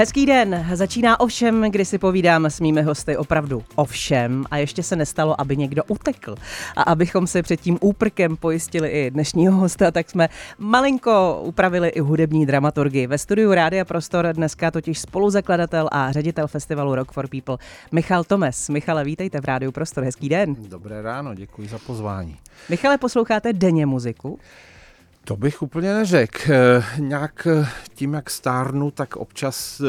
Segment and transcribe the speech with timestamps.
[0.00, 4.96] Hezký den, začíná ovšem, kdy si povídám s mými hosty opravdu ovšem a ještě se
[4.96, 6.34] nestalo, aby někdo utekl.
[6.76, 10.28] A abychom se před tím úprkem pojistili i dnešního hosta, tak jsme
[10.58, 13.06] malinko upravili i hudební dramaturgii.
[13.06, 17.58] Ve studiu Rádia Prostor dneska totiž spoluzakladatel a ředitel festivalu Rock for People
[17.92, 18.68] Michal Tomes.
[18.68, 20.56] Michale, vítejte v Rádiu Prostor, hezký den.
[20.68, 22.36] Dobré ráno, děkuji za pozvání.
[22.68, 24.38] Michale, posloucháte denně muziku?
[25.24, 26.52] To bych úplně neřekl.
[26.52, 29.84] Eh, nějak eh, tím, jak stárnu, tak občas eh,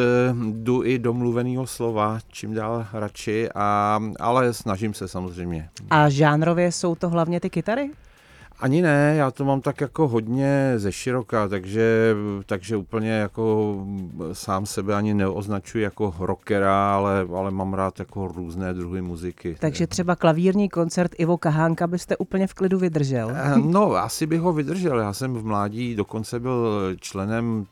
[0.52, 5.70] jdu i do mluveného slova, čím dál radši, a, ale snažím se samozřejmě.
[5.90, 7.92] A žánrově jsou to hlavně ty kytary?
[8.62, 12.16] Ani ne, já to mám tak jako hodně ze široka, takže,
[12.46, 13.76] takže úplně jako
[14.34, 19.56] sám sebe ani neoznačuji jako rockera, ale, ale mám rád jako různé druhy muziky.
[19.60, 23.32] Takže třeba klavírní koncert Ivo Kahánka byste úplně v klidu vydržel?
[23.36, 25.00] Eh, no, asi bych ho vydržel.
[25.00, 27.66] Já jsem v mládí dokonce byl členem,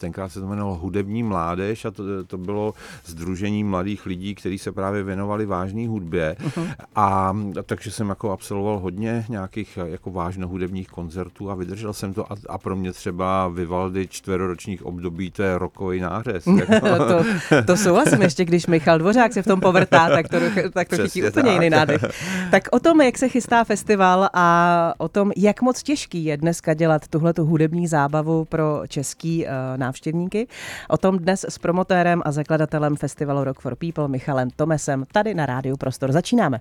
[0.00, 4.72] tenkrát se to jmenovalo Hudební mládež a to, to bylo Združení mladých lidí, kteří se
[4.72, 6.36] právě věnovali vážné hudbě.
[6.40, 6.74] Uh-huh.
[6.94, 12.14] A takže jsem jako absolvoval hodně nějakých jako jako vážno hudebních koncertů a vydržel jsem
[12.14, 16.46] to a, a pro mě třeba Vivaldi čtveroročních období, to je rokový nářez.
[16.46, 16.88] Jako.
[17.08, 17.24] to,
[17.66, 20.36] to souhlasím ještě, když Michal Dvořák se v tom povrtá, tak to,
[20.72, 21.52] tak to chytí úplně tak.
[21.52, 22.04] jiný nádech.
[22.50, 26.74] Tak o tom, jak se chystá festival a o tom, jak moc těžký je dneska
[26.74, 30.46] dělat tuhle hudební zábavu pro český uh, návštěvníky,
[30.88, 35.46] o tom dnes s promotérem a zakladatelem festivalu Rock for People Michalem Tomesem tady na
[35.46, 36.12] Rádiu Prostor.
[36.12, 36.60] Začínáme.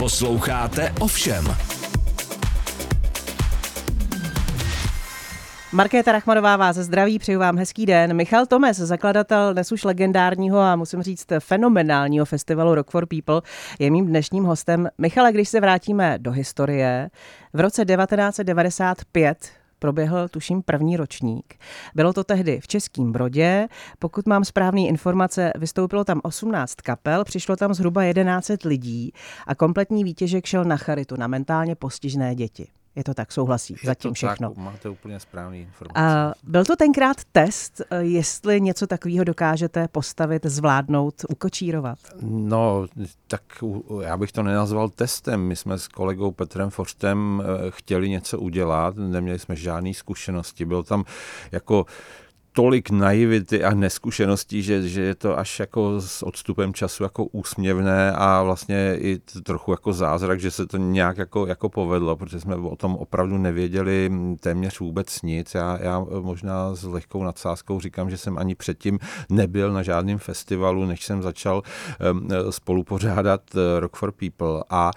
[0.00, 1.69] Posloucháte ovšem.
[5.72, 8.14] Markéta Rachmanová vás zdraví, přeju vám hezký den.
[8.16, 13.42] Michal Tomes, zakladatel dnes už legendárního a musím říct fenomenálního festivalu Rock for People,
[13.78, 14.88] je mým dnešním hostem.
[14.98, 17.10] Michale, když se vrátíme do historie,
[17.52, 21.54] v roce 1995 proběhl, tuším, první ročník.
[21.94, 23.68] Bylo to tehdy v Českém Brodě.
[23.98, 29.12] Pokud mám správné informace, vystoupilo tam 18 kapel, přišlo tam zhruba 11 lidí
[29.46, 32.68] a kompletní výtěžek šel na charitu, na mentálně postižné děti.
[32.96, 34.48] Je to tak, souhlasí, je zatím to všechno.
[34.48, 36.00] Tak, máte úplně správný informace.
[36.06, 41.98] A byl to tenkrát test, eh, jestli něco takového dokážete postavit, zvládnout, ukočírovat?
[42.22, 42.86] No,
[43.26, 43.42] tak
[44.02, 45.40] já bych to nenazval testem.
[45.40, 50.64] My jsme s kolegou Petrem Forstem eh, chtěli něco udělat, neměli jsme žádné zkušenosti.
[50.64, 51.04] Byl tam
[51.52, 51.86] jako
[52.52, 58.12] tolik naivity a neskušeností, že, že je to až jako s odstupem času jako úsměvné
[58.12, 62.56] a vlastně i trochu jako zázrak, že se to nějak jako, jako povedlo, protože jsme
[62.56, 65.54] o tom opravdu nevěděli téměř vůbec nic.
[65.54, 70.86] Já, já možná s lehkou nadsázkou říkám, že jsem ani předtím nebyl na žádném festivalu,
[70.86, 71.62] než jsem začal
[72.12, 74.90] um, spolupořádat eh, Rock for People a,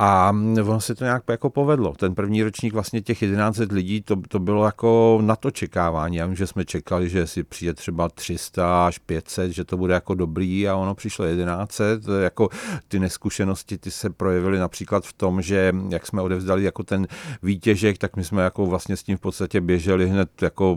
[0.00, 1.92] a ono se to nějak jako povedlo.
[1.92, 6.16] Ten první ročník vlastně těch 11 lidí, to, to bylo jako na to čekávání.
[6.16, 9.94] Já vím, že jsme čekali, že si přijde třeba 300 až 500, že to bude
[9.94, 12.12] jako dobrý a ono přišlo 1100.
[12.20, 12.48] Jako
[12.88, 17.06] ty neskušenosti, ty se projevily například v tom, že jak jsme odevzdali jako ten
[17.42, 20.76] výtěžek, tak my jsme jako vlastně s tím v podstatě běželi hned jako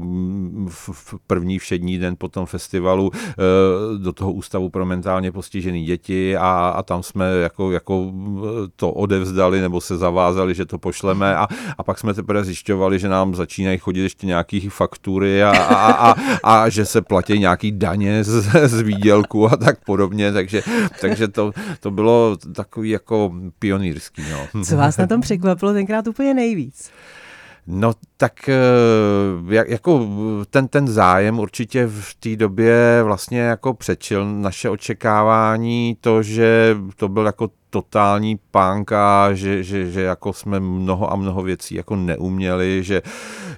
[0.70, 3.34] v, první všední den po tom festivalu eh,
[3.98, 8.12] do toho ústavu pro mentálně postižený děti a, a tam jsme jako, jako
[8.76, 13.10] to odevzdali nebo se zavázali, že to pošleme a, a pak jsme teprve zjišťovali, že
[13.10, 18.24] nám začínají chodit ještě nějaký faktury a, a, a, a že se platí nějaký daně
[18.24, 20.64] z, z výdělku a tak podobně, takže,
[21.02, 24.24] takže to, to bylo takový jako pionýrský.
[24.32, 24.64] No.
[24.64, 26.92] Co vás na tom překvapilo tenkrát úplně nejvíc?
[27.68, 30.08] No tak eh, jako
[30.50, 37.10] ten, ten zájem určitě v té době vlastně jako přečil naše očekávání, to, že to
[37.10, 41.96] byl jako totální punk a že, že, že jako jsme mnoho a mnoho věcí jako
[41.96, 43.02] neuměli, že,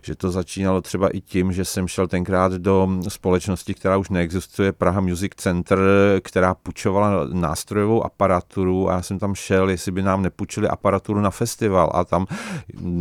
[0.01, 4.71] že to začínalo třeba i tím, že jsem šel tenkrát do společnosti, která už neexistuje,
[4.71, 5.79] Praha Music Center,
[6.21, 11.29] která půjčovala nástrojovou aparaturu a já jsem tam šel, jestli by nám nepůjčili aparaturu na
[11.29, 11.91] festival.
[11.93, 12.25] A tam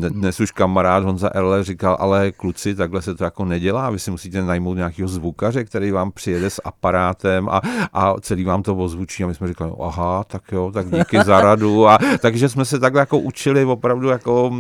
[0.08, 4.10] dnes už kamarád Honza Erle říkal, ale kluci, takhle se to jako nedělá, vy si
[4.10, 7.60] musíte najmout nějakého zvukaře, který vám přijede s aparátem a,
[7.92, 9.24] a celý vám to ozvučí.
[9.24, 11.88] A my jsme říkali, aha, tak jo, tak díky za radu.
[11.88, 14.52] A, takže jsme se takhle jako učili opravdu jako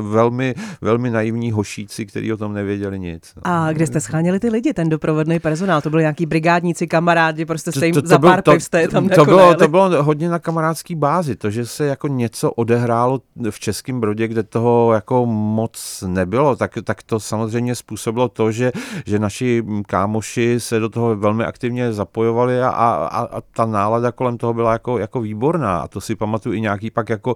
[0.00, 3.32] velmi, velmi naivní hošíci, kteří o tom nevěděli nic.
[3.36, 3.42] No.
[3.44, 5.80] A kde jste scháněli ty lidi, ten doprovodný personál?
[5.80, 8.88] To byli nějaký brigádníci, kamarádi, prostě jste jim to, to za byl, pár to, jste
[8.88, 12.50] tam to, jako bylo, to bylo hodně na kamarádský bázi, to, že se jako něco
[12.50, 13.20] odehrálo
[13.50, 18.72] v Českém Brodě, kde toho jako moc nebylo, tak, tak to samozřejmě způsobilo to, že,
[19.06, 24.38] že naši kámoši se do toho velmi aktivně zapojovali a, a, a ta nálada kolem
[24.38, 25.78] toho byla jako, jako výborná silná.
[25.78, 27.34] A to si pamatuju i nějaký pak jako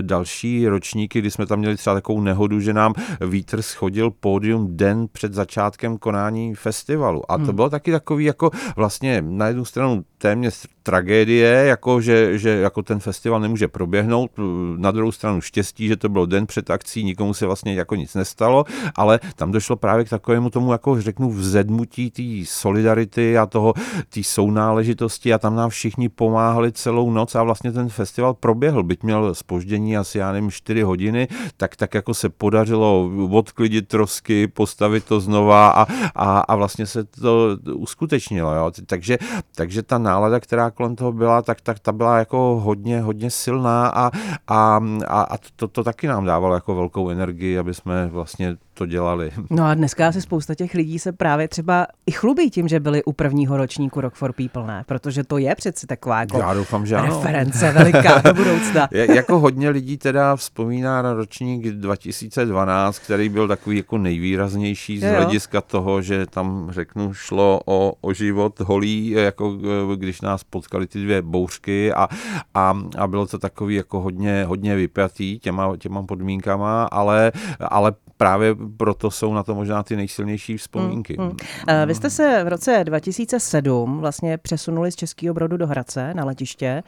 [0.00, 5.06] další ročníky, kdy jsme tam měli třeba takovou nehodu, že nám vítr schodil pódium den
[5.12, 7.30] před začátkem konání festivalu.
[7.30, 7.56] A to hmm.
[7.56, 13.00] bylo taky takový jako vlastně na jednu stranu téměř tragédie, jako že, že jako ten
[13.00, 14.30] festival nemůže proběhnout.
[14.76, 18.14] Na druhou stranu štěstí, že to bylo den před akcí, nikomu se vlastně jako nic
[18.14, 23.74] nestalo, ale tam došlo právě k takovému tomu, jako řeknu, vzedmutí té solidarity a toho,
[24.08, 29.02] té sounáležitosti a tam nám všichni pomáhali celou noc a vlastně ten festival proběhl, byť
[29.02, 35.04] měl spoždění asi, já nevím, 4 hodiny, tak, tak jako se podařilo odklidit trosky, postavit
[35.04, 38.54] to znova a, a, a vlastně se to uskutečnilo.
[38.54, 38.70] Jo.
[38.86, 39.18] Takže,
[39.54, 43.88] takže ta nálada, která kolem toho byla, tak, tak ta byla jako hodně, hodně silná
[43.88, 44.10] a,
[44.48, 48.86] a, a, a to, to taky nám dávalo jako velkou energii, aby jsme vlastně to
[48.86, 49.30] dělali.
[49.50, 53.04] No a dneska asi spousta těch lidí se právě třeba i chlubí tím, že byli
[53.04, 54.84] u prvního ročníku Rock for People, ne?
[54.86, 57.78] Protože to je přeci taková jako Já doufám, že reference ano.
[57.78, 58.88] veliká do budoucna.
[58.92, 65.02] Je, jako hodně lidí teda vzpomíná na ročník 2012, který byl takový jako nejvýraznější z
[65.02, 69.58] hlediska toho, že tam řeknu šlo o, o život holý, jako
[69.96, 72.08] když nás potkali ty dvě bouřky a,
[72.54, 78.56] a, a bylo to takový jako hodně, hodně vypjatý těma, těma podmínkama, ale, ale právě
[78.76, 81.16] proto jsou na to možná ty nejsilnější vzpomínky.
[81.18, 81.86] Hmm, hmm.
[81.86, 86.82] Vy jste se v roce 2007 vlastně přesunuli z Českého Brodu do Hradce na letiště.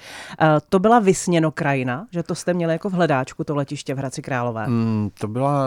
[0.69, 4.23] To byla vysněno krajina, že to jste měli jako v hledáčku to letiště v Hradci
[4.23, 4.65] Králové?
[4.65, 5.67] Hmm, to byla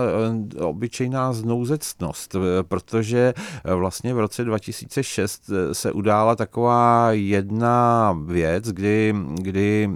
[0.60, 3.34] eh, obyčejná znouzectnost, eh, protože
[3.76, 9.90] vlastně v roce 2006 se udála taková jedna věc, kdy, kdy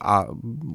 [0.00, 0.26] a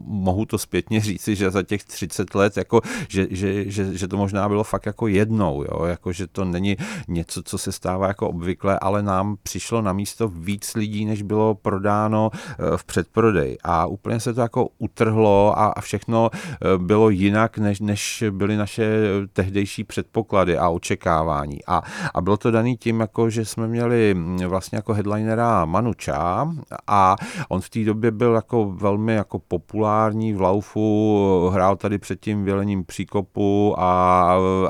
[0.05, 4.16] mohu to zpětně říci, že za těch 30 let, jako, že, že, že, že to
[4.17, 5.85] možná bylo fakt jako jednou, jo?
[5.85, 6.77] Jako, že to není
[7.07, 11.55] něco, co se stává jako obvykle, ale nám přišlo na místo víc lidí, než bylo
[11.55, 17.57] prodáno eh, v předprodej a úplně se to jako utrhlo a, všechno eh, bylo jinak,
[17.57, 18.87] než, než byly naše
[19.33, 21.81] tehdejší předpoklady a očekávání a,
[22.13, 26.53] a bylo to daný tím, jako, že jsme měli mm, vlastně jako headlinera Manuča
[26.87, 27.15] a
[27.49, 32.43] on v té době byl jako velmi jako populární v Laufu, hrál tady před tím
[32.45, 34.06] vělením příkopu a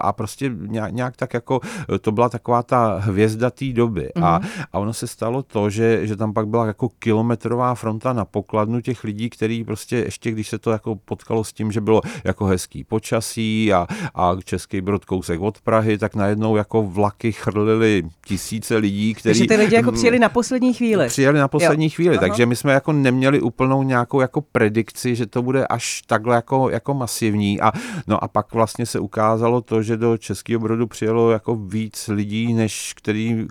[0.02, 1.60] a, prostě nějak, nějak tak jako
[2.02, 4.10] to byla taková ta hvězda té doby.
[4.16, 4.26] Mm-hmm.
[4.26, 4.48] A, mhm.
[4.74, 8.82] a ono se stalo to, že, že tam pak byla jako kilometrová fronta na pokladnu
[8.82, 12.46] těch lidí, který prostě ještě, když se to jako potkalo s tím, že bylo jako
[12.46, 18.78] hezký počasí a, a Český Brod kousek od Prahy, tak najednou jako vlaky chrlili tisíce
[18.78, 19.40] lidí, kteří...
[19.40, 21.08] Takže ty lidi jako přijeli na poslední chvíli.
[21.08, 21.92] Přijeli na poslední jo.
[21.96, 22.28] chvíli, Aha.
[22.28, 26.70] takže my jsme jako neměli úplnou nějakou jako predikci, že to bude až takhle jako,
[26.70, 27.72] jako masivní a
[28.08, 32.08] no a pak vlastně se ukázalo, ukázalo to, že do Českého Brodu přijelo jako víc
[32.08, 33.48] lidí, než který,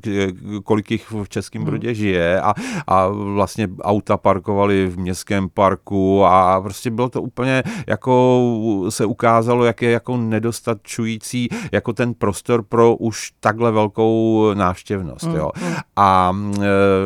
[0.65, 1.71] kolik jich v Českém hmm.
[1.71, 2.55] Brodě žije a,
[2.87, 8.43] a vlastně auta parkovali v městském parku a prostě bylo to úplně jako
[8.89, 15.25] se ukázalo, jak je jako nedostačující jako ten prostor pro už takhle velkou návštěvnost.
[15.25, 15.37] Hmm.
[15.37, 15.51] Jo.
[15.55, 15.75] Hmm.
[15.97, 16.37] A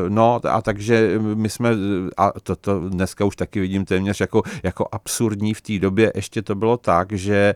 [0.08, 1.70] no a takže my jsme,
[2.16, 6.42] a to, to dneska už taky vidím téměř jako, jako absurdní v té době, ještě
[6.42, 7.54] to bylo tak, že,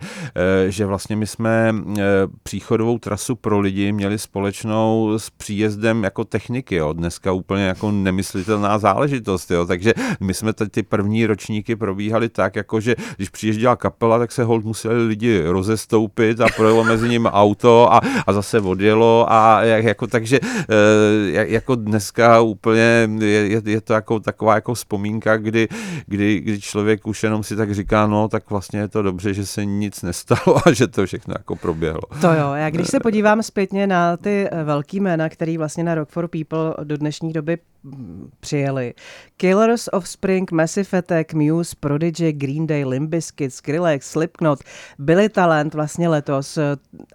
[0.69, 2.03] že vlastně vlastně my jsme e,
[2.43, 6.93] příchodovou trasu pro lidi měli společnou s příjezdem jako techniky, jo.
[6.93, 9.67] dneska úplně jako nemyslitelná záležitost, jo.
[9.67, 14.45] takže my jsme ty první ročníky probíhali tak, jako že když přijížděla kapela, tak se
[14.45, 20.07] hold museli lidi rozestoupit a projelo mezi nimi auto a, a zase odjelo a jako
[20.07, 25.69] takže e, jako dneska úplně je, je to jako taková jako vzpomínka, kdy,
[26.07, 29.47] kdy, kdy člověk už jenom si tak říká, no tak vlastně je to dobře, že
[29.47, 32.01] se nic nestalo a že to všechno jako proběhlo.
[32.21, 35.95] To jo, já když se podívám zpětně na ty eh, velký jména, který vlastně na
[35.95, 38.95] Rock for People do dnešní doby mm, přijeli.
[39.37, 44.59] Killers of Spring, Massive Attack, Muse, Prodigy, Green Day, Limp Bizkit, Skrillex, Slipknot,
[44.99, 46.59] byli talent vlastně letos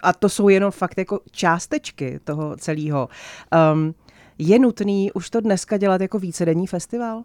[0.02, 3.10] a to jsou jenom fakt jako částečky toho celého.
[3.74, 3.96] Um,
[4.38, 7.24] je nutný už to dneska dělat jako vícedenní festival?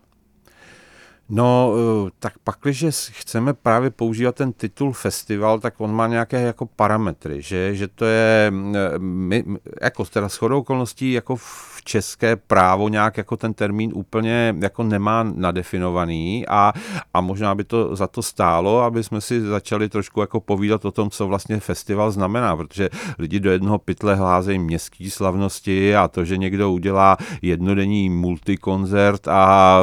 [1.28, 1.74] No,
[2.06, 6.66] eh, tak pak, když chceme právě používat ten titul festival, tak on má nějaké jako
[6.66, 9.44] parametry, že, že to je, eh, my,
[9.82, 11.36] jako teda shodou okolností, jako
[11.84, 16.72] české právo nějak jako ten termín úplně jako nemá nadefinovaný a,
[17.14, 20.90] a možná by to za to stálo, aby jsme si začali trošku jako povídat o
[20.90, 26.24] tom, co vlastně festival znamená, protože lidi do jednoho pytle hlázejí městské slavnosti a to,
[26.24, 29.80] že někdo udělá jednodenní multikoncert a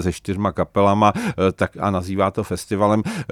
[0.00, 3.24] se čtyřma kapelama eh, tak a nazývá to festivalem, eh,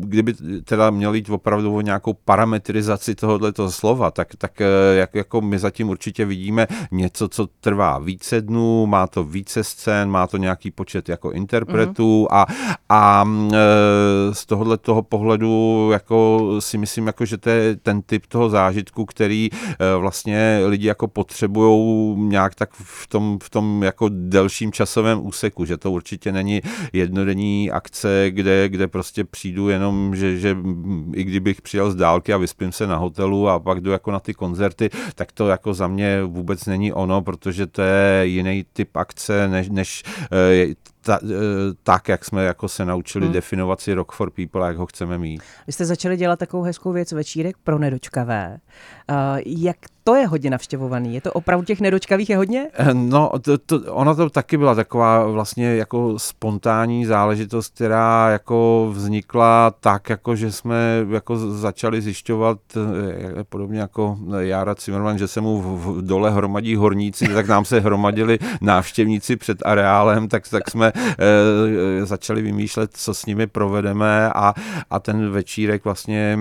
[0.00, 0.34] kdyby
[0.64, 5.58] teda měl jít opravdu o nějakou parametrizaci tohoto slova, tak, tak eh, jak, jako my
[5.58, 10.36] zatím určitě vidíme něco, co to trvá více dnů, má to více scén, má to
[10.36, 12.26] nějaký počet jako interpretů mm.
[12.30, 12.46] a,
[12.88, 18.26] a e, z tohohle toho pohledu jako si myslím, jako, že to je ten typ
[18.26, 24.08] toho zážitku, který e, vlastně lidi jako potřebují nějak tak v tom, v tom jako
[24.12, 26.60] delším časovém úseku, že to určitě není
[26.92, 30.56] jednodenní akce, kde, kde prostě přijdu jenom, že, že
[31.14, 34.20] i kdybych přijel z dálky a vyspím se na hotelu a pak jdu jako na
[34.20, 38.96] ty koncerty, tak to jako za mě vůbec není ono, protože to je jiný typ
[38.96, 40.74] akce, než, než eh,
[41.04, 41.28] ta, eh,
[41.82, 43.32] tak, jak jsme jako se naučili hmm.
[43.32, 45.42] definovat si Rock for People a jak ho chceme mít.
[45.66, 48.58] Vy jste začali dělat takovou hezkou věc večírek pro nedočkavé.
[49.10, 51.14] Uh, jak to je hodně navštěvovaný?
[51.14, 52.68] Je to opravdu těch nedočkavých je hodně?
[52.72, 58.90] Eh, no, to, to, ona to taky byla taková vlastně jako spontánní záležitost, která jako
[58.92, 62.58] vznikla tak, jako že jsme jako začali zjišťovat,
[63.48, 67.80] podobně jako Jára Cimmerman, že se mu v, v dole hromadí horníci, tak nám se
[67.80, 70.92] hromadili návštěvníci před areálem, tak, tak jsme
[72.04, 74.54] začali vymýšlet, co s nimi provedeme a,
[74.90, 76.38] a ten večírek vlastně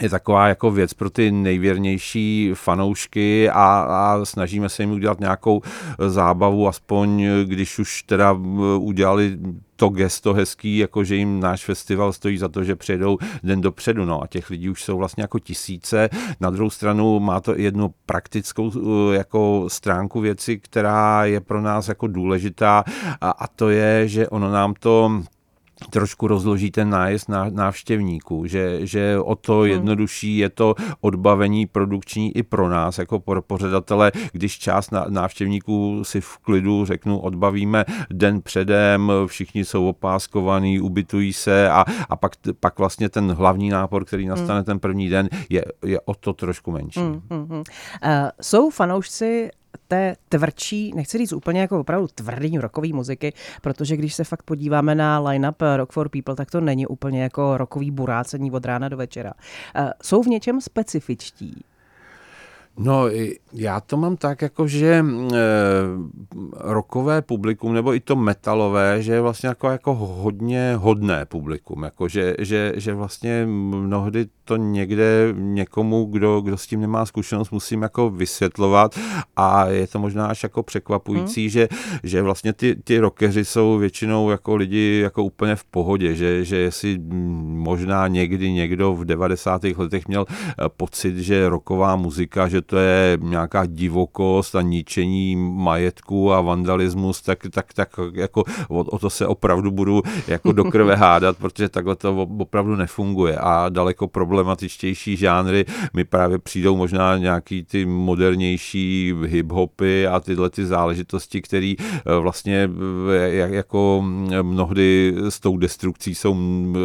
[0.00, 5.62] je taková jako věc pro ty nejvěrnější fanoušky a, a snažíme se jim udělat nějakou
[6.08, 8.32] zábavu, aspoň když už teda
[8.78, 9.38] udělali
[9.80, 14.04] to gesto hezký, jako že jim náš festival stojí za to, že přijedou den dopředu.
[14.04, 16.08] No a těch lidí už jsou vlastně jako tisíce.
[16.40, 18.70] Na druhou stranu má to jednu praktickou
[19.10, 22.84] jako stránku věci, která je pro nás jako důležitá
[23.20, 25.22] a, a to je, že ono nám to
[25.90, 29.70] trošku rozloží ten nájezd návštěvníků, že, že o to hmm.
[29.70, 36.20] jednodušší je to odbavení produkční i pro nás, jako pro pořadatele, když část návštěvníků si
[36.20, 42.78] v klidu řeknu, odbavíme den předem, všichni jsou opáskovaní, ubytují se a, a pak, pak
[42.78, 44.30] vlastně ten hlavní nápor, který hmm.
[44.30, 47.00] nastane ten první den, je, je o to trošku menší.
[47.00, 47.58] Hmm, hmm, hmm.
[47.58, 47.64] Uh,
[48.40, 49.50] jsou fanoušci
[49.88, 54.94] té tvrdší, nechci říct úplně jako opravdu tvrdý rokový muziky, protože když se fakt podíváme
[54.94, 58.96] na line-up Rock for People, tak to není úplně jako rokový burácení od rána do
[58.96, 59.32] večera.
[59.74, 61.64] Eh, jsou v něčem specifičtí?
[62.78, 63.04] No,
[63.52, 65.04] já to mám tak, jako že e,
[66.54, 72.08] rokové publikum, nebo i to metalové, že je vlastně jako, jako hodně hodné publikum, jako
[72.08, 77.82] že, že, že vlastně mnohdy to někde někomu, kdo, kdo s tím nemá zkušenost, musím
[77.82, 78.98] jako vysvětlovat
[79.36, 81.50] a je to možná až jako překvapující, hmm.
[81.50, 81.68] že,
[82.02, 86.56] že vlastně ty, ty rockeři jsou většinou jako lidi jako úplně v pohodě, že, že
[86.56, 86.98] jestli
[87.42, 89.64] možná někdy někdo v 90.
[89.76, 96.32] letech měl eh, pocit, že roková muzika, že to je nějaká divokost a ničení majetku
[96.32, 100.96] a vandalismus, tak, tak, tak jako o, o to se opravdu budu jako do krve
[101.00, 105.64] hádat, protože takhle to opravdu nefunguje a daleko problematičtější žánry
[105.94, 112.70] mi právě přijdou možná nějaký ty modernější hip-hopy a tyhle ty záležitosti, které eh, vlastně
[113.12, 114.04] eh, jako
[114.42, 116.34] mnohdy s tou destrukcí jsou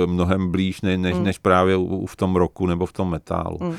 [0.05, 1.23] mnohem blíž než, mm.
[1.23, 3.57] než právě v tom roku nebo v tom metálu.
[3.61, 3.73] Mm.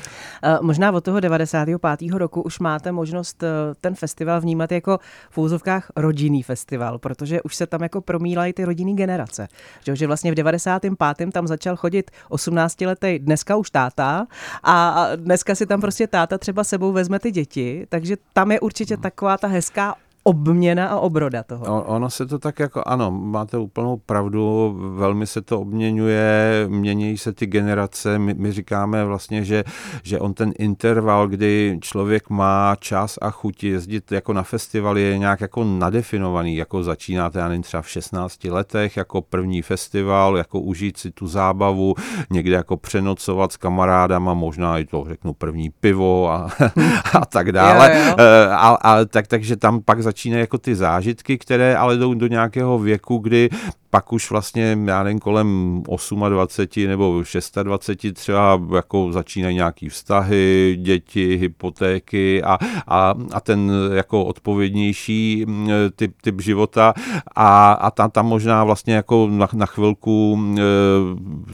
[0.61, 1.77] Možná od toho 95
[2.17, 3.47] roku už máte možnost eh,
[3.81, 8.65] ten festival vnímat jako v úzovkách rodinný festival, protože už se tam jako promílají ty
[8.65, 9.47] rodinný generace.
[9.85, 11.31] Že, že vlastně v 95.
[11.31, 14.27] tam začal chodit 18-letý dneska už táta
[14.63, 18.93] a dneska si tam prostě táta třeba sebou vezme ty děti, takže tam je určitě
[18.95, 19.03] hmm.
[19.03, 19.95] taková ta hezká
[20.27, 21.83] obměna a obroda toho.
[21.83, 27.33] Ono se to tak jako, ano, máte úplnou pravdu, velmi se to obměňuje, mění se
[27.33, 29.63] ty generace, my, my říkáme vlastně, že,
[30.03, 35.17] že on ten interval, kdy člověk má čas a chuť jezdit jako na festival je
[35.17, 40.59] nějak jako nadefinovaný, jako začínáte, já nevím, třeba v 16 letech, jako první festival, jako
[40.59, 41.95] užít si tu zábavu,
[42.29, 46.49] někde jako přenocovat s kamarádama, možná i to řeknu první pivo a,
[47.13, 47.95] a tak dále.
[47.95, 48.15] Jo, jo.
[48.19, 52.13] Eh, a, a, tak, takže tam pak začíná začínají jako ty zážitky, které ale jdou
[52.13, 53.49] do nějakého věku, kdy
[53.89, 55.81] pak už vlastně, já nevím, kolem
[56.29, 57.23] 28 nebo
[57.63, 65.69] 26 třeba jako začínají nějaký vztahy, děti, hypotéky a, a, a ten jako odpovědnější mm,
[65.95, 66.93] typ, typ života.
[67.35, 70.57] A, a tam, tam možná vlastně jako na, na chvilku mm,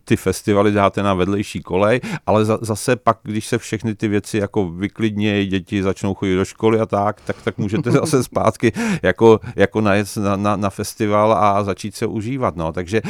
[0.06, 4.38] ty festivaly dáte na vedlejší kolej, ale za, zase pak, když se všechny ty věci
[4.38, 8.72] jako vyklidnějí, děti začnou chodit do školy a tak, tak, tak můžete zase zpátky
[9.04, 12.56] jako, jako najet na, na, na festival a začít se užívat zažívat.
[12.56, 12.74] No.
[12.74, 13.02] Takže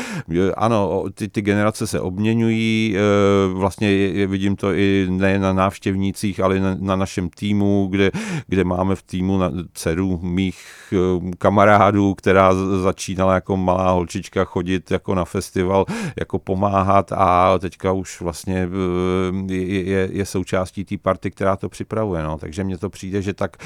[0.58, 2.96] ano, ty, ty generace se obměňují,
[3.54, 3.88] vlastně
[4.28, 8.12] vidím to i ne na návštěvnících, ale na, na našem týmu, kde,
[8.48, 10.94] kde máme v týmu na dceru mých
[11.38, 15.86] kamarádů, která začínala jako malá holčička chodit jako na festival,
[16.20, 18.70] jako pomáhat a teďka už vlastně
[19.48, 22.24] je, je, je součástí té party, která to připravuje.
[22.24, 22.38] No.
[22.38, 23.58] Takže mně to přijde, že tak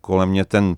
[0.00, 0.74] kolem mě ten,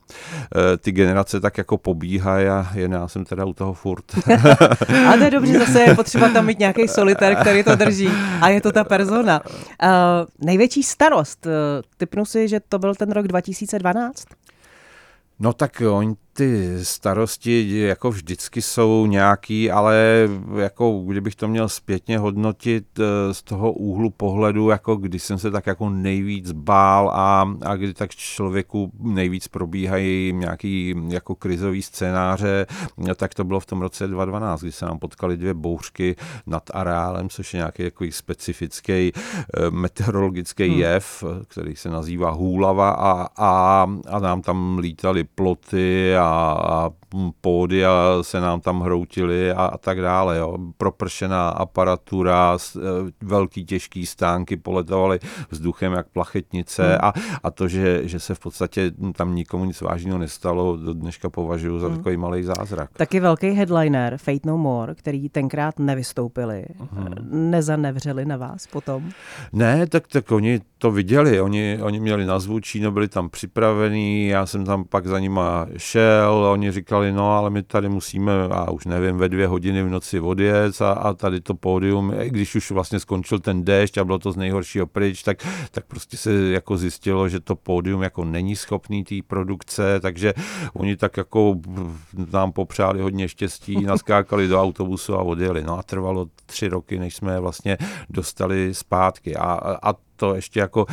[0.79, 3.92] ty generace tak jako pobíhají a já jsem teda u toho furt.
[5.09, 8.09] a to je dobře, zase je potřeba tam mít nějaký solitér, který to drží
[8.41, 9.41] a je to ta persona.
[9.45, 9.89] Uh,
[10.39, 11.53] největší starost, uh,
[11.97, 14.25] typnu si, že to byl ten rok 2012?
[15.39, 22.19] No tak oni ty starosti jako vždycky jsou nějaký, ale jako kdybych to měl zpětně
[22.19, 27.55] hodnotit eh, z toho úhlu pohledu, jako když jsem se tak jako nejvíc bál a,
[27.63, 32.67] a kdy tak člověku nejvíc probíhají nějaký jako krizový scénáře,
[33.17, 37.29] tak to bylo v tom roce 2012, kdy se nám potkali dvě bouřky nad areálem,
[37.29, 40.81] což je nějaký takový specifický eh, meteorologický hmm.
[40.81, 46.91] jev, který se nazývá hůlava a, a, a nám tam lítali ploty a, a
[47.41, 47.91] pódia
[48.23, 50.39] se nám tam hroutily a, a tak dále.
[50.39, 50.59] Jo.
[50.77, 52.81] Propršená aparatura, e,
[53.23, 55.19] velký těžký stánky poletovaly
[55.51, 56.99] vzduchem jak plachetnice hmm.
[57.03, 57.13] a,
[57.43, 61.79] a to, že, že se v podstatě tam nikomu nic vážného nestalo, do dneška považuji
[61.79, 61.97] za hmm.
[61.97, 62.91] takový malý zázrak.
[62.93, 67.51] Taky velký headliner Fate No More, který tenkrát nevystoupili, hmm.
[67.51, 69.11] nezanevřeli na vás potom?
[69.53, 74.47] Ne, tak, tak oni to viděli, oni, oni měli na zvučíno, byli tam připravení, já
[74.47, 76.12] jsem tam pak za nima šel,
[76.53, 80.21] oni říkali, no ale my tady musíme, a už nevím, ve dvě hodiny v noci
[80.21, 84.33] odjet a, a tady to pódium, když už vlastně skončil ten déšť a bylo to
[84.33, 89.05] z nejhoršího pryč, tak, tak prostě se jako zjistilo, že to pódium jako není schopný
[89.05, 90.35] té produkce, takže
[90.75, 91.57] oni tak jako
[92.33, 95.63] nám popřáli hodně štěstí, naskákali do autobusu a odjeli.
[95.63, 97.79] No a trvalo tři roky, než jsme vlastně
[98.11, 99.37] dostali zpátky.
[99.37, 100.87] A, a to ještě jako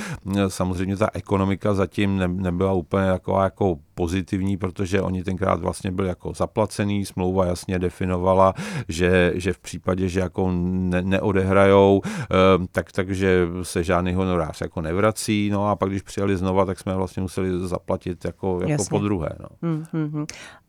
[0.48, 6.08] samozřejmě ta ekonomika zatím ne, nebyla úplně taková jako pozitivní, protože oni tenkrát vlastně byli
[6.08, 8.54] jako zaplacený, smlouva jasně definovala,
[8.88, 14.82] že, že v případě, že jako ne, neodehrajou, ehm, tak, takže se žádný honorář jako
[14.82, 19.00] nevrací, no a pak když přijeli znova, tak jsme vlastně museli zaplatit jako, jako po
[19.00, 19.30] druhé.
[19.40, 19.48] No.
[19.62, 20.26] Hmm, hmm, hmm.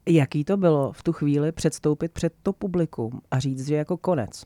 [0.07, 4.45] Jaký to bylo v tu chvíli předstoupit před to publikum a říct, že jako konec?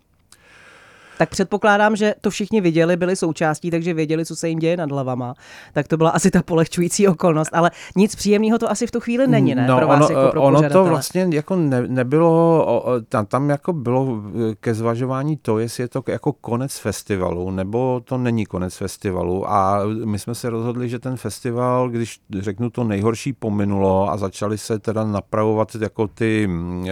[1.19, 4.91] Tak předpokládám, že to všichni viděli, byli součástí, takže věděli, co se jim děje nad
[4.91, 5.35] hlavama.
[5.73, 9.27] Tak to byla asi ta polehčující okolnost, ale nic příjemného to asi v tu chvíli
[9.27, 9.67] není, ne?
[9.67, 12.67] No, pro vás ono, jako pro ono to vlastně jako ne, nebylo,
[13.09, 14.23] tam, tam jako bylo
[14.61, 19.81] ke zvažování to, jestli je to jako konec festivalu, nebo to není konec festivalu a
[20.05, 24.79] my jsme se rozhodli, že ten festival, když řeknu to nejhorší pominulo a začaly se
[24.79, 26.87] teda napravovat jako ty mm,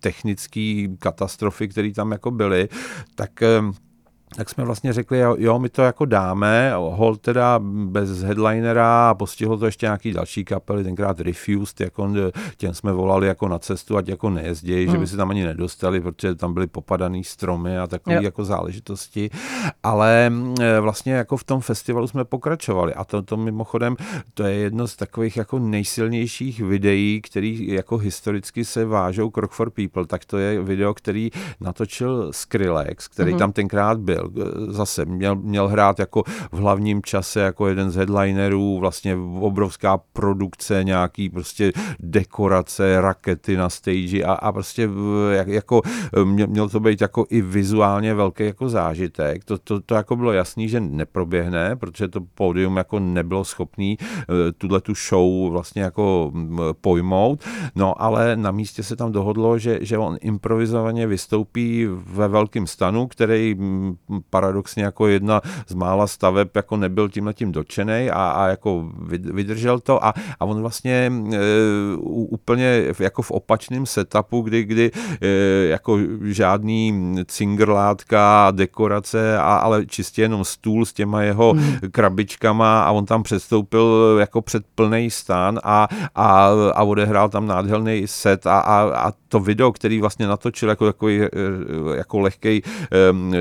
[0.00, 2.68] technické katastrofy, které tam jako byly,
[3.14, 3.76] tak tak
[4.34, 9.56] tak jsme vlastně řekli, jo, my to jako dáme, hol teda bez headlinera a postihlo
[9.56, 12.10] to ještě nějaký další kapely, tenkrát Refused, jako
[12.56, 14.94] těm jsme volali jako na cestu, ať jako nejezdějí, hmm.
[14.94, 19.30] že by se tam ani nedostali, protože tam byly popadaný stromy a takové jako záležitosti,
[19.82, 23.96] ale e, vlastně jako v tom festivalu jsme pokračovali a to, to mimochodem,
[24.34, 29.70] to je jedno z takových jako nejsilnějších videí, který jako historicky se vážou Krok for
[29.70, 33.38] People, tak to je video, který natočil Skrillex, který hmm.
[33.38, 34.15] tam tenkrát byl
[34.68, 40.84] zase měl, měl hrát jako v hlavním čase jako jeden z headlinerů, vlastně obrovská produkce,
[40.84, 44.88] nějaký prostě dekorace, rakety na stage a, a prostě
[45.30, 45.82] jak, jako
[46.24, 49.44] měl to být jako i vizuálně velký jako zážitek.
[49.44, 53.98] To, to, to jako bylo jasný, že neproběhne, protože to pódium jako nebylo schopný
[54.58, 56.32] tuhle tu show vlastně jako
[56.80, 62.66] pojmout, no ale na místě se tam dohodlo, že, že on improvizovaně vystoupí ve velkém
[62.66, 63.56] stanu, který
[64.30, 69.80] paradoxně jako jedna z mála staveb jako nebyl tímhle tím dočený a, a jako vydržel
[69.80, 71.38] to a, a on vlastně e,
[72.10, 74.90] úplně jako v opačném setupu, kdy, kdy
[75.20, 75.28] e,
[75.68, 81.76] jako žádný cingrlátka, dekorace, a, ale čistě jenom stůl s těma jeho hmm.
[81.90, 88.02] krabičkama a on tam předstoupil jako před plný stan a, a, a odehrál tam nádherný
[88.06, 91.20] set a, a, a to video, který vlastně natočil jako takový
[91.94, 92.62] jako lehký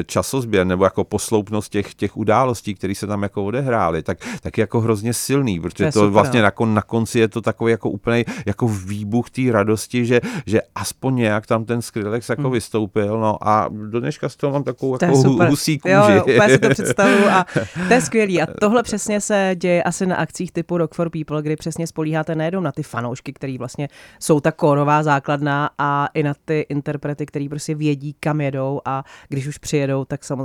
[0.06, 4.58] časozběr, odběr nebo jako posloupnost těch, těch událostí, které se tam jako odehrály, tak, tak
[4.58, 6.50] je jako hrozně silný, protože to, to vlastně no.
[6.60, 11.16] na, na konci je to takový jako úplně jako výbuch té radosti, že, že aspoň
[11.16, 12.52] nějak tam ten Skrillex jako hmm.
[12.52, 15.94] vystoupil, no a do dneška z toho mám takovou to jako husí kůži.
[15.94, 17.46] Jo, jo, si to představu a
[17.88, 18.42] to je skvělý.
[18.42, 22.36] A tohle přesně se děje asi na akcích typu Rock for People, kdy přesně spolíháte
[22.36, 23.88] nejenom na ty fanoušky, který vlastně
[24.20, 29.04] jsou ta kórová základna a i na ty interprety, který prostě vědí, kam jedou a
[29.30, 30.45] když už přijedou, tak samozřejmě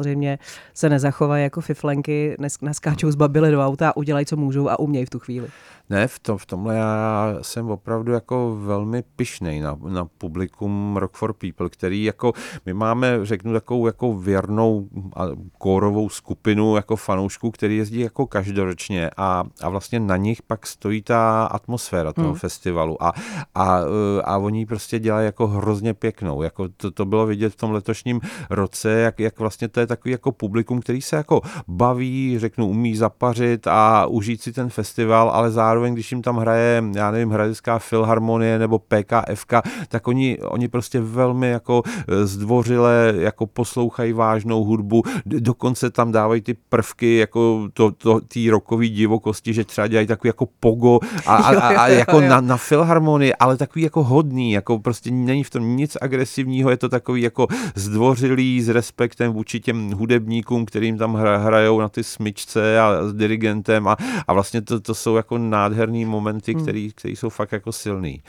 [0.75, 5.07] se nezachovají jako fiflenky, neskáčou z babily do auta a udělají, co můžou a umějí
[5.07, 5.49] v tu chvíli.
[5.90, 11.16] Ne, v, tom, v tomhle já jsem opravdu jako velmi pišnej na, na publikum Rock
[11.16, 12.33] for People, který jako,
[12.66, 15.26] my máme, řeknu, takovou jako věrnou a
[15.59, 21.03] kórovou skupinu jako fanoušků, který jezdí jako každoročně a, a vlastně na nich pak stojí
[21.03, 22.38] ta atmosféra toho hmm.
[22.38, 23.12] festivalu a,
[23.55, 23.81] a,
[24.24, 26.42] a oni prostě dělají jako hrozně pěknou.
[26.42, 30.12] Jako to, to bylo vidět v tom letošním roce, jak, jak vlastně to je takový
[30.12, 35.50] jako publikum, který se jako baví, řeknu, umí zapařit a užít si ten festival, ale
[35.50, 39.53] zároveň zároveň, když jim tam hraje, já nevím, Hradecká filharmonie nebo PKFK,
[39.88, 46.40] tak oni, oni prostě velmi jako e, zdvořile jako poslouchají vážnou hudbu, dokonce tam dávají
[46.40, 51.37] ty prvky jako to, to, tý rokový divokosti, že třeba dělají takový jako pogo a,
[51.37, 55.51] a, a, a jako na, na filharmonii, ale takový jako hodný, jako prostě není v
[55.51, 61.14] tom nic agresivního, je to takový jako zdvořilý s respektem vůči těm hudebníkům, kterým tam
[61.14, 63.97] hrajou na ty smyčce a s dirigentem a,
[64.29, 66.63] a vlastně to, to jsou jako nádherné nádherný momenty, hmm.
[66.63, 68.23] který, který jsou fakt jako silný.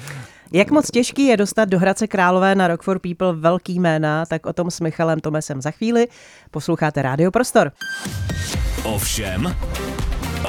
[0.51, 4.45] Jak moc těžký je dostat do Hradce Králové na Rock for People velký jména, tak
[4.45, 6.07] o tom s Michalem Tomesem za chvíli.
[6.51, 7.71] Posloucháte Rádio Prostor.
[8.83, 9.55] Ovšem,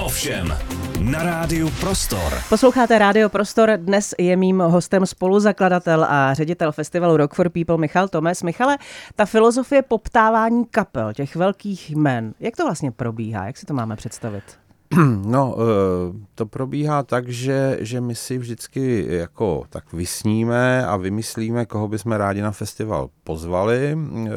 [0.05, 0.57] ovšem,
[1.01, 2.33] na Rádiu Prostor.
[2.49, 3.71] Posloucháte Rádio Prostor.
[3.77, 8.43] Dnes je mým hostem spoluzakladatel a ředitel festivalu Rock for People Michal Tomes.
[8.43, 8.79] Michale,
[9.17, 13.47] ta filozofie poptávání kapel, těch velkých jmen, jak to vlastně probíhá?
[13.47, 14.45] Jak si to máme představit?
[15.27, 21.67] No, eh, to probíhá tak, že, že my si vždycky jako tak vysníme a vymyslíme,
[21.67, 23.99] koho bychom rádi na festival pozvali.
[24.27, 24.31] Eh,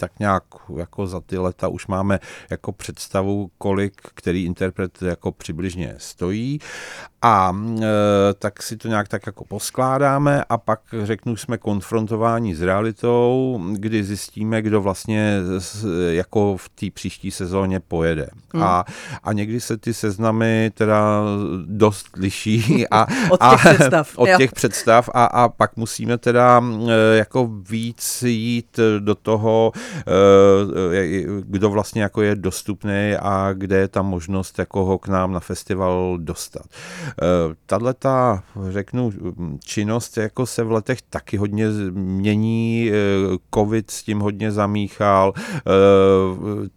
[0.00, 0.44] tak nějak
[0.76, 2.18] jako za ty leta už máme
[2.50, 6.58] jako představu, kolik který interpret jako přibližně stojí
[7.22, 7.84] a e,
[8.38, 14.04] tak si to nějak tak jako poskládáme a pak řeknu, jsme konfrontováni s realitou, kdy
[14.04, 15.40] zjistíme, kdo vlastně
[16.08, 18.28] jako v té příští sezóně pojede.
[18.54, 18.62] Hmm.
[18.62, 18.84] A,
[19.22, 21.22] a někdy se ty seznamy teda
[21.66, 26.62] dost liší a, od těch a, představ, od těch představ a, a pak musíme teda
[26.88, 29.72] e, jako víc jít do toho,
[30.92, 35.32] e, kdo vlastně jako je dostupný a kde je ta možnost jako ho k nám
[35.32, 36.62] na festival dostat.
[37.66, 39.12] Tahle ta, řeknu,
[39.64, 42.90] činnost jako se v letech taky hodně mění,
[43.54, 45.32] covid s tím hodně zamíchal,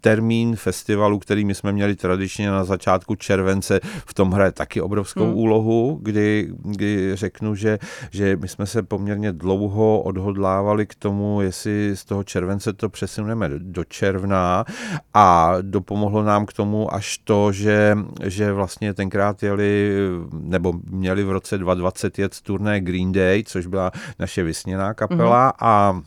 [0.02, 2.75] termín festivalu, který my jsme měli tradičně na začátku
[3.16, 5.36] července, v tom hraje taky obrovskou hmm.
[5.36, 7.80] úlohu, kdy, kdy řeknu, že,
[8.12, 13.50] že my jsme se poměrně dlouho odhodlávali k tomu, jestli z toho července to přesuneme
[13.58, 14.66] do června
[15.14, 19.96] a dopomohlo nám k tomu až to, že, že vlastně tenkrát jeli
[20.34, 25.68] nebo měli v roce 2020 jet turné Green Day, což byla naše vysněná kapela mm-hmm.
[25.68, 26.02] a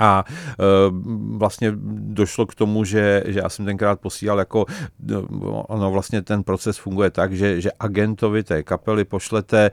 [0.00, 0.54] a e,
[1.36, 4.66] vlastně došlo k tomu, že, že já jsem tenkrát posílal jako,
[5.68, 9.70] ono vlastně ten proces funguje tak, že, že agentovi té kapely pošlete e,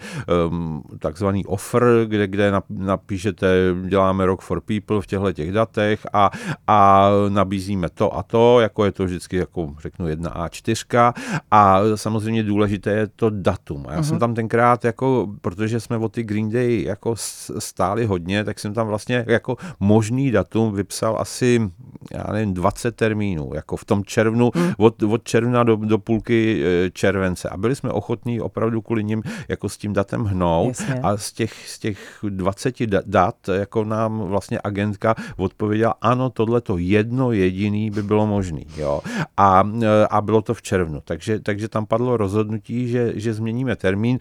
[1.00, 3.48] takzvaný offer, kde, kde napíšete,
[3.88, 6.32] děláme Rock for People v těchto těch datech a,
[6.68, 11.13] a nabízíme to a to, jako je to vždycky, jako řeknu, jedna A4
[11.52, 13.86] a samozřejmě důležité je to datum.
[13.88, 14.04] A já uh-huh.
[14.04, 14.20] jsem mhm.
[14.20, 17.16] tam tenkrát, jako, protože jsme o ty Green Day jako
[17.60, 21.71] stáli hodně, tak jsem tam vlastně jako možný možný datum vypsal asi,
[22.13, 24.73] já nevím, 20 termínů, jako v tom červnu, hmm.
[24.77, 27.49] od, od června do, do půlky e, července.
[27.49, 30.67] A byli jsme ochotní opravdu kvůli ním jako s tím datem hnout.
[30.67, 30.95] Jasně.
[31.03, 31.99] A z těch, z těch
[32.30, 32.75] 20
[33.06, 38.65] dat, jako nám vlastně agentka odpověděla, ano, tohle to jedno jediný by bylo možný.
[38.77, 39.01] Jo.
[39.38, 41.01] A, e, a bylo to v červnu.
[41.06, 44.17] Takže, takže tam padlo rozhodnutí, že, že změníme termín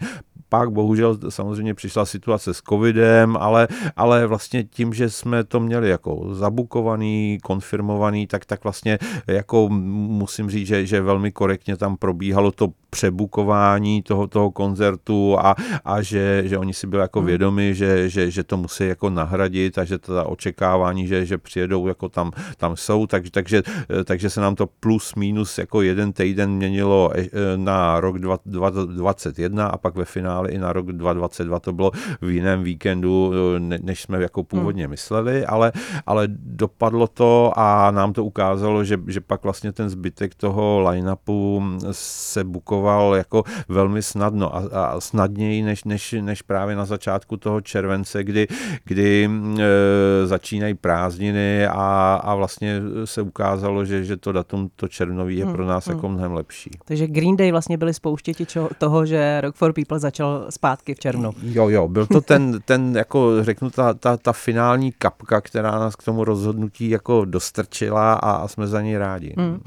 [0.49, 5.86] pak bohužel samozřejmě přišla situace s covidem, ale, ale vlastně tím, že jsme to měli
[5.87, 12.51] jako zabukovaný, konfirmovaný, tak, tak vlastně jako musím říct, že, že velmi korektně tam probíhalo
[12.51, 17.27] to přebukování toho, toho koncertu a, a že, že oni si byli jako hmm.
[17.27, 21.87] vědomi, že, že, že to musí jako nahradit a že to očekávání, že, že přijedou
[21.87, 23.63] jako tam, tam jsou, tak, takže,
[24.05, 29.77] takže se nám to plus minus jako jeden týden měnilo e, na rok 2021 a
[29.77, 34.43] pak ve finále i na rok 2022 to bylo v jiném víkendu, než jsme jako
[34.43, 34.91] původně hmm.
[34.91, 35.71] mysleli, ale,
[36.05, 41.63] ale dopadlo to a nám to ukázalo, že, že pak vlastně ten zbytek toho line-upu
[41.91, 42.76] se bukoval
[43.15, 48.47] jako velmi snadno a, a snadněji než, než, než právě na začátku toho července, kdy,
[48.83, 55.37] kdy e, začínají prázdniny a, a vlastně se ukázalo, že, že to datum, to červnový
[55.37, 55.95] je hmm, pro nás hmm.
[55.95, 56.71] jako mnohem lepší.
[56.85, 60.99] Takže Green Day vlastně byli spouštěti čo, toho, že Rock for People začal zpátky v
[60.99, 61.31] červnu.
[61.43, 65.95] Jo, jo, byl to ten, ten jako řeknu, ta, ta, ta finální kapka, která nás
[65.95, 69.33] k tomu rozhodnutí jako dostrčila a, a jsme za ní rádi.
[69.37, 69.51] Hmm.
[69.51, 69.59] Uh,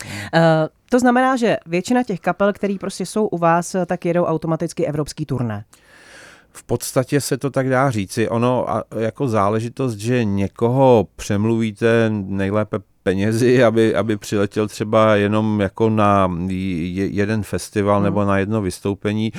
[0.92, 5.26] to znamená, že většina těch kapel, které prostě jsou u vás, tak jedou automaticky evropský
[5.26, 5.64] turné.
[6.52, 8.28] V podstatě se to tak dá říci.
[8.28, 8.66] Ono
[8.98, 17.42] jako záležitost, že někoho přemluvíte nejlépe penězi, aby, aby přiletěl třeba jenom jako na jeden
[17.42, 18.04] festival hmm.
[18.04, 19.32] nebo na jedno vystoupení,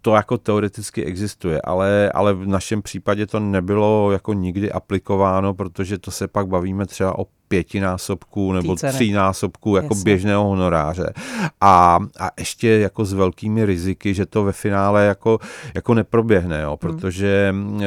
[0.00, 5.98] to jako teoreticky existuje, ale, ale v našem případě to nebylo jako nikdy aplikováno, protože
[5.98, 10.04] to se pak bavíme třeba o pětinásobků nebo třínásobků jako Jasně.
[10.04, 11.12] běžného honoráře.
[11.60, 15.38] A, a ještě jako s velkými riziky, že to ve finále jako,
[15.74, 16.78] jako neproběhne, jo, hmm.
[16.78, 17.80] protože hmm.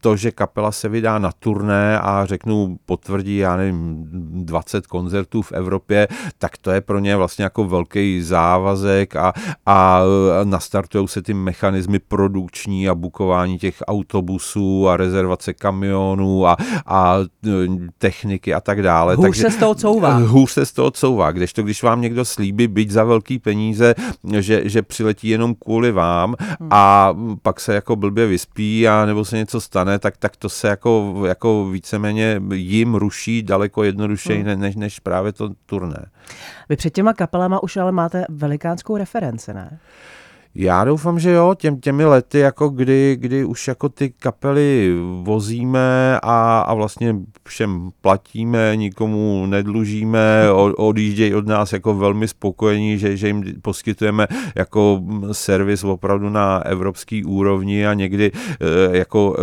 [0.00, 4.04] to, že kapela se vydá na turné a řeknu, potvrdí, já nevím,
[4.44, 9.32] 20 koncertů v Evropě, tak to je pro ně vlastně jako velký závazek a,
[9.66, 10.02] a
[10.44, 17.18] nastartují se ty mechanismy produkční a bukování těch autobusů a rezervace kamionů a, a
[17.98, 19.14] techniky a tak dále.
[19.14, 20.16] Hůř Takže, se z toho couvá.
[20.16, 21.32] Hůř se z toho couvá.
[21.32, 23.94] Když to, když vám někdo slíbí byť za velký peníze,
[24.40, 26.68] že, že přiletí jenom kvůli vám hmm.
[26.72, 30.68] a pak se jako blbě vyspí a nebo se něco stane, tak, tak to se
[30.68, 34.60] jako, jako víceméně jim ruší daleko jednodušeji hmm.
[34.60, 36.06] než, než právě to turné.
[36.68, 39.78] Vy před těma kapelama už ale máte velikánskou referenci, ne?
[40.58, 46.18] Já doufám, že jo, těm, těmi lety, jako kdy, kdy už jako ty kapely vozíme
[46.22, 47.16] a, a vlastně
[47.48, 55.00] všem platíme, nikomu nedlužíme, odjíždějí od nás jako velmi spokojení, že, že jim poskytujeme jako
[55.32, 59.42] servis opravdu na evropský úrovni a někdy e, jako e,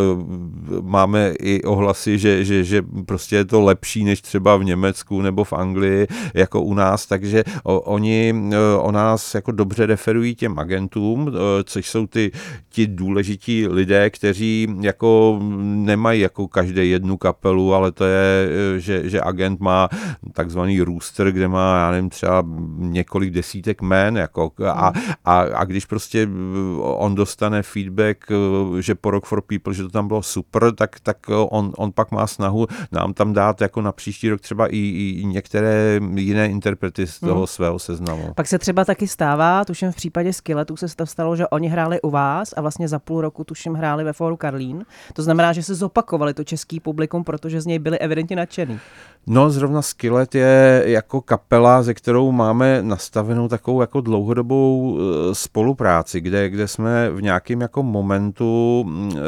[0.82, 5.43] máme i ohlasy, že, že, že prostě je to lepší než třeba v Německu nebo
[5.43, 11.03] v Anglii jako u nás, takže oni e, o nás jako dobře referují těm agentům,
[11.04, 12.32] agentům, eh, což jsou ty
[12.70, 19.10] ti důležití lidé, kteří jako nemají jako každý jednu kapelu, ale to je, eh, že,
[19.10, 19.89] že agent má
[20.34, 22.44] takzvaný rooster, kde má, já nevím, třeba
[22.78, 24.94] několik desítek jmén, jako a,
[25.26, 28.32] a, a když prostě eh, on dostane feedback,
[28.80, 32.12] že po Rock for People, že to tam bylo super, tak, tak on, on pak
[32.12, 37.08] má snahu nám tam dát jako na příští rok třeba i, i některé jiné interprety
[37.08, 37.48] z toho hmm.
[37.48, 38.34] svého seznamu.
[38.36, 42.02] Pak se třeba taky stává, tuším v případě Skilletů se to stalo, že oni hráli
[42.02, 44.86] u vás a vlastně za půl roku tuším hráli ve Fóru Karlín.
[45.13, 48.80] To znamená, že se zopakovali to český publikum, protože z něj byli evidentně nadšený.
[49.27, 56.21] No, zrovna Skillet je jako kapela, ze kterou máme nastavenou takovou jako dlouhodobou e, spolupráci,
[56.21, 59.21] kde, kde jsme v nějakém jako momentu e,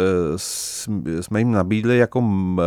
[1.21, 2.63] jsme jim nabídli jako e,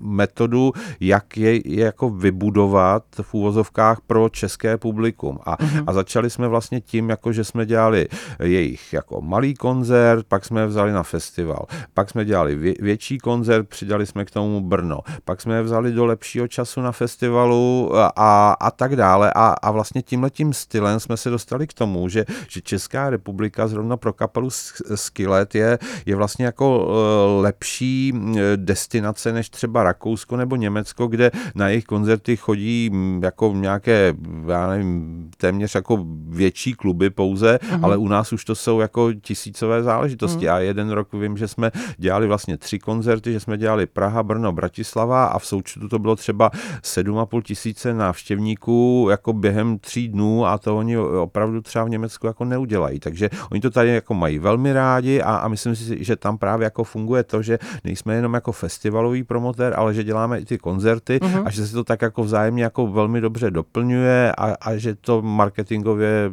[0.00, 5.38] metodu, jak je, je jako vybudovat v úvozovkách pro české publikum.
[5.44, 5.84] A, uh-huh.
[5.86, 8.08] a začali jsme vlastně tím, jako že jsme dělali
[8.42, 13.18] jejich jako malý koncert, pak jsme je vzali na festival, pak jsme dělali vě, větší
[13.18, 16.92] koncert, přidali jsme k tomu Brno, pak jsme je vzali dostali do lepšího času na
[16.92, 19.32] festivalu a, a tak dále.
[19.34, 23.96] A, a vlastně tímhletím stylem jsme se dostali k tomu, že, že Česká republika zrovna
[23.96, 24.50] pro kapelu
[24.94, 28.12] Skillet je, je vlastně jako e, lepší
[28.56, 32.90] destinace než třeba Rakousko nebo Německo, kde na jejich koncerty chodí
[33.22, 34.14] jako nějaké,
[34.48, 37.84] já nevím, téměř jako větší kluby pouze, uh-huh.
[37.84, 40.46] ale u nás už to jsou jako tisícové záležitosti.
[40.46, 40.54] Uh-huh.
[40.54, 44.52] A jeden rok vím, že jsme dělali vlastně tři koncerty, že jsme dělali Praha, Brno,
[44.52, 46.50] Bratislava a v současnosti počtu to bylo třeba
[46.82, 52.44] 7,5 tisíce návštěvníků jako během tří dnů a to oni opravdu třeba v Německu jako
[52.44, 53.00] neudělají.
[53.00, 56.64] Takže oni to tady jako mají velmi rádi a, a myslím si, že tam právě
[56.64, 61.18] jako funguje to, že nejsme jenom jako festivalový promotér, ale že děláme i ty koncerty
[61.18, 61.42] uh-huh.
[61.46, 65.22] a že se to tak jako vzájemně jako velmi dobře doplňuje a, a že to
[65.22, 66.30] marketingově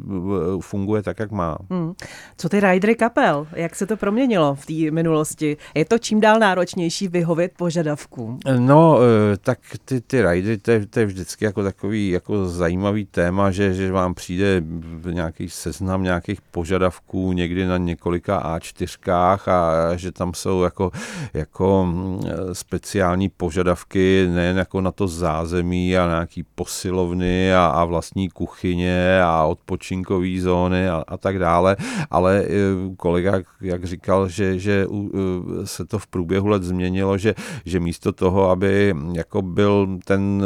[0.59, 1.57] funguje tak, jak má.
[1.69, 1.93] Hmm.
[2.37, 3.47] Co ty ridery kapel?
[3.53, 5.57] Jak se to proměnilo v té minulosti?
[5.75, 8.39] Je to čím dál náročnější vyhovět požadavkům?
[8.57, 8.99] No,
[9.37, 13.73] tak ty, ty rajdy, to je, to je vždycky jako takový jako zajímavý téma, že,
[13.73, 14.63] že vám přijde
[15.11, 20.91] nějaký seznam nějakých požadavků někdy na několika A4 a že tam jsou jako,
[21.33, 22.21] jako mm,
[22.53, 29.45] speciální požadavky nejen jako na to zázemí a nějaký posilovny a, a vlastní kuchyně a
[29.45, 31.75] odpočinkové zóny a, a tak dále,
[32.11, 32.49] ale e,
[32.97, 38.11] kolega, jak říkal, že, že e, se to v průběhu let změnilo, že, že místo
[38.11, 40.43] toho, aby jako byl ten,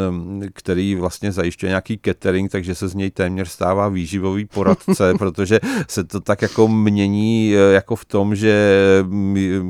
[0.52, 6.04] který vlastně zajišťuje nějaký catering, takže se z něj téměř stává výživový poradce, protože se
[6.04, 8.54] to tak jako mění e, jako v tom, že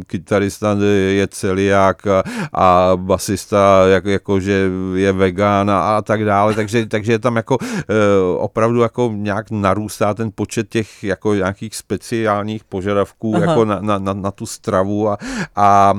[0.06, 0.76] kytarista
[1.08, 6.86] je celiák a, a basista jako, jako že je vegán a, a tak dále, takže,
[6.86, 7.58] takže je tam jako
[8.38, 13.44] opravdu jako nějak narůstá ten počet těch jako nějakých speciálních požadavků Aha.
[13.44, 15.18] jako na, na, na, na tu stravu a,
[15.56, 15.94] a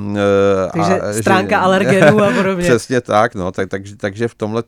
[0.74, 2.63] takže a, stránka že, alergenů a podobně.
[2.63, 4.63] Přesně tak, no, tak, tak, takže v tomhle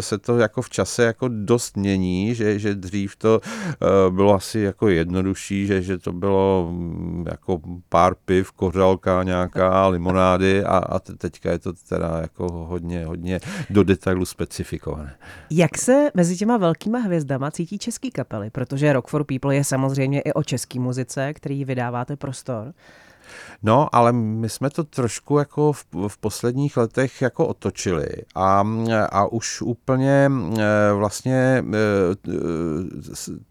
[0.00, 4.58] se to jako v čase jako dost mění, že, že dřív to uh, bylo asi
[4.58, 10.98] jako jednodušší, že, že to bylo um, jako pár piv, kořalka nějaká, limonády a, a
[10.98, 15.14] teďka je to teda jako hodně, hodně do detailu specifikované.
[15.50, 18.50] Jak se mezi těma velkýma hvězdama cítí český kapely?
[18.50, 22.72] Protože Rock for People je samozřejmě i o český muzice, který vydáváte prostor.
[23.62, 28.64] No, ale my jsme to trošku jako v, v posledních letech jako otočili a,
[29.10, 31.64] a už úplně e, vlastně e,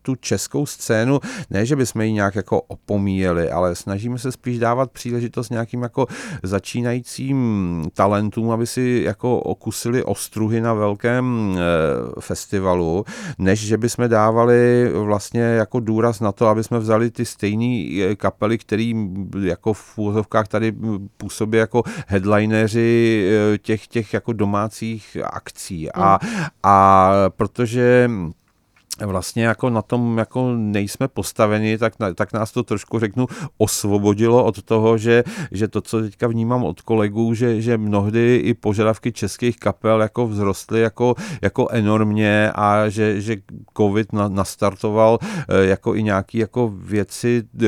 [0.02, 4.92] tu českou scénu, ne, že bychom ji nějak jako opomíjeli, ale snažíme se spíš dávat
[4.92, 6.08] příležitost nějakým jako
[6.44, 13.06] začínajícím talentům, aby si jako okusili ostruhy na velkém e, festivalu,
[13.38, 18.58] než že bychom dávali vlastně jako důraz na to, aby jsme vzali ty stejné kapely,
[18.58, 18.96] který
[19.44, 20.74] jako v úvozovkách tady
[21.18, 25.92] působí jako headlineři eh, těch, těch jako domácích akcí.
[25.92, 26.44] A, mm.
[26.64, 28.10] a protože
[29.02, 33.28] vlastně jako na tom jako nejsme postaveni, tak, tak nás to trošku řeknu
[33.58, 38.54] osvobodilo od toho, že, že to, co teďka vnímám od kolegů, že, že mnohdy i
[38.54, 43.36] požadavky českých kapel jako vzrostly jako, jako enormně a že, že
[43.78, 47.68] covid na, nastartoval eh, jako i nějaký jako věci eh,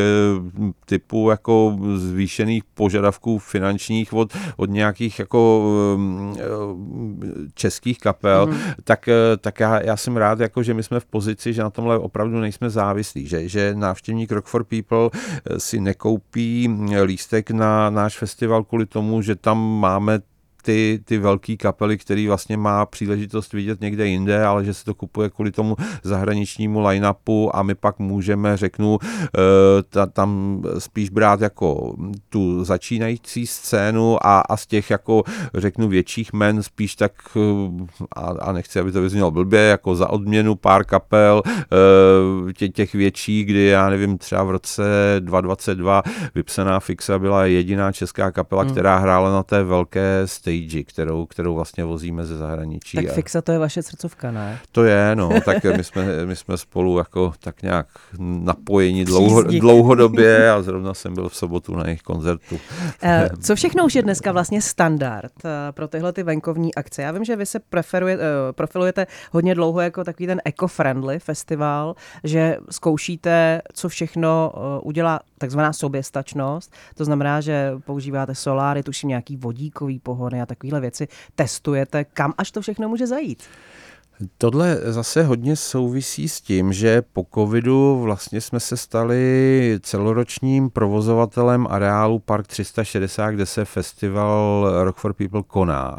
[0.86, 5.66] typu jako zvýšených požadavků finančních od, od nějakých jako
[6.38, 6.46] eh,
[7.54, 8.58] českých kapel, mm.
[8.84, 9.10] tak,
[9.42, 12.40] tak já, já jsem rád, jako, že my jsme v pozici, že na tomhle opravdu
[12.40, 16.68] nejsme závislí, že, že návštěvník Rock for People eh, si nekoupí
[17.04, 20.20] lístek na náš festival kvůli tomu, že tam máme
[20.66, 24.94] ty, ty velké kapely, který vlastně má příležitost vidět někde jinde, ale že se to
[24.94, 29.30] kupuje kvůli tomu zahraničnímu line-upu a my pak můžeme, řeknu, eh,
[29.90, 31.96] ta, tam spíš brát jako
[32.30, 35.24] tu začínající scénu a, a z těch jako,
[35.54, 40.10] řeknu, větších men spíš tak, eh, a, a nechci, aby to vyznělo blbě, jako za
[40.10, 44.84] odměnu pár kapel eh, tě, těch větších, kdy já nevím, třeba v roce
[45.20, 46.04] 2022
[46.36, 48.72] vypsaná Fixa byla jediná česká kapela, hmm.
[48.72, 52.98] která hrála na té velké stage stage, kterou, kterou vlastně vozíme ze zahraničí.
[52.98, 54.60] Tak Fixa to je vaše srdcovka, ne?
[54.72, 57.88] To je, no, tak my jsme, my jsme spolu jako tak nějak
[58.20, 62.60] napojeni dlouho, dlouhodobě a zrovna jsem byl v sobotu na jejich koncertu.
[63.04, 67.02] Eh, co všechno už je dneska vlastně standard eh, pro tyhle ty venkovní akce?
[67.02, 71.96] Já vím, že vy se preferuje, eh, profilujete hodně dlouho jako takový ten eco-friendly festival,
[72.24, 74.52] že zkoušíte, co všechno
[74.84, 76.74] udělá takzvaná soběstačnost.
[76.96, 81.08] To znamená, že používáte soláry, tuším nějaký vodíkový pohony a takovéhle věci.
[81.36, 83.44] Testujete, kam až to všechno může zajít?
[84.38, 91.68] Tohle zase hodně souvisí s tím, že po covidu vlastně jsme se stali celoročním provozovatelem
[91.70, 95.98] areálu Park 360, kde se festival Rock for People koná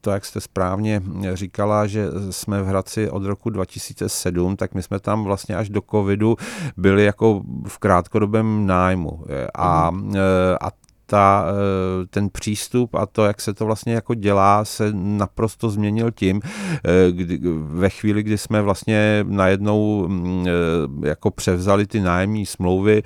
[0.00, 5.00] to, jak jste správně říkala, že jsme v Hradci od roku 2007, tak my jsme
[5.00, 6.36] tam vlastně až do covidu
[6.76, 9.24] byli jako v krátkodobém nájmu.
[9.54, 10.16] A, mhm.
[10.60, 10.70] a
[11.10, 16.10] ta, eh, ten přístup a to, jak se to vlastně jako dělá, se naprosto změnil
[16.10, 22.46] tím, eh, kdy, ve chvíli, kdy jsme vlastně najednou mm, eh, jako převzali ty nájemní
[22.46, 23.02] smlouvy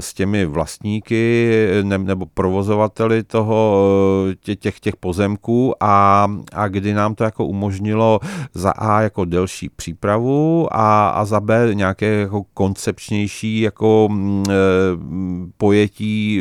[0.00, 1.50] s těmi vlastníky
[1.82, 3.84] ne, nebo provozovateli toho,
[4.56, 8.20] těch, těch pozemků a, a kdy nám to jako umožnilo
[8.54, 14.44] za A jako delší přípravu a, a za B nějaké jako koncepčnější jako mm,
[15.56, 16.40] pojetí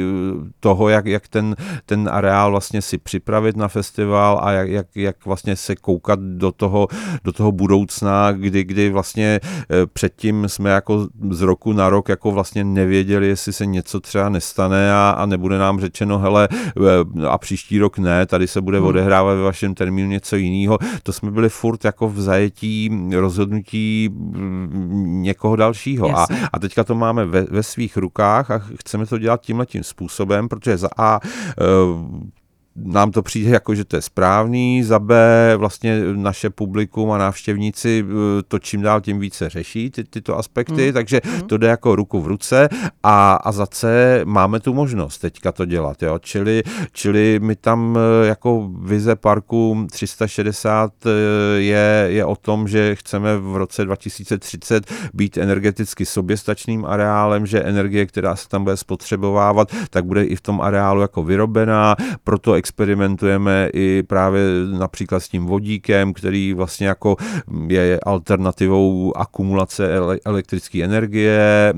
[0.59, 5.25] toho, jak, jak ten, ten areál vlastně si připravit na festival a jak, jak, jak
[5.25, 6.87] vlastně se koukat do toho,
[7.23, 12.31] do toho budoucna, kdy, kdy vlastně eh, předtím jsme jako z roku na rok jako
[12.31, 17.37] vlastně nevěděli, jestli se něco třeba nestane a, a nebude nám řečeno, hele, eh, a
[17.37, 18.87] příští rok ne, tady se bude hmm.
[18.87, 20.77] odehrávat ve vašem termínu něco jiného.
[21.03, 26.17] To jsme byli furt jako v zajetí rozhodnutí mm, někoho dalšího.
[26.17, 29.83] A, a teďka to máme ve, ve svých rukách a chceme to dělat tímhle tím
[29.83, 31.63] způsobem, protože za A eh,
[32.83, 35.15] nám to přijde jako, že to je správný, za B
[35.57, 40.87] vlastně naše publikum a návštěvníci eh, to čím dál tím více řeší, ty, tyto aspekty,
[40.87, 40.93] mm.
[40.93, 41.41] takže mm.
[41.41, 42.69] to jde jako ruku v ruce
[43.03, 46.19] a, a za C máme tu možnost teďka to dělat, jo?
[46.19, 51.09] Čili, čili my tam eh, jako vize parku 360 eh,
[51.57, 58.05] je, je o tom, že chceme v roce 2030 být energeticky soběstačným areálem, že energie,
[58.05, 63.69] která se tam bude spotřebovávat, tak bude i v tom areálu jako vyrobená, proto experimentujeme
[63.73, 64.41] i právě
[64.79, 67.15] například s tím vodíkem, který vlastně jako
[67.67, 69.89] je alternativou akumulace
[70.25, 71.39] elektrické energie.
[71.39, 71.73] E,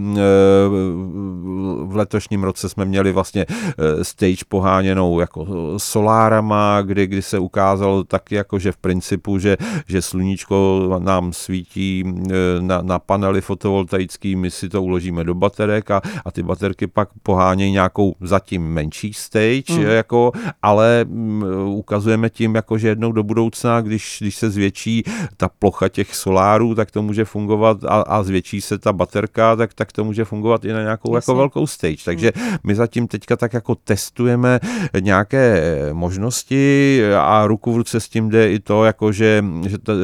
[1.84, 8.04] v letošním roce jsme měli vlastně e, stage poháněnou jako solárama, kdy, kdy se ukázalo
[8.04, 14.36] tak jako, že v principu, že, že sluníčko nám svítí e, na, na panely fotovoltaický,
[14.36, 19.14] my si to uložíme do baterek a, a ty baterky pak pohánějí nějakou zatím menší
[19.14, 19.82] stage, mm.
[19.82, 20.32] jako,
[20.62, 25.04] ale ale mm, ukazujeme tím, jako že jednou do budoucna, když, když se zvětší
[25.38, 29.74] ta plocha těch solárů, tak to může fungovat a, a zvětší se ta baterka, tak,
[29.74, 32.04] tak to může fungovat i na nějakou jako velkou stage.
[32.06, 32.58] Takže hmm.
[32.64, 34.60] my zatím teďka tak jako testujeme
[35.00, 35.62] nějaké
[35.94, 39.96] možnosti a ruku v ruce s tím jde i to, jako že, že t, e,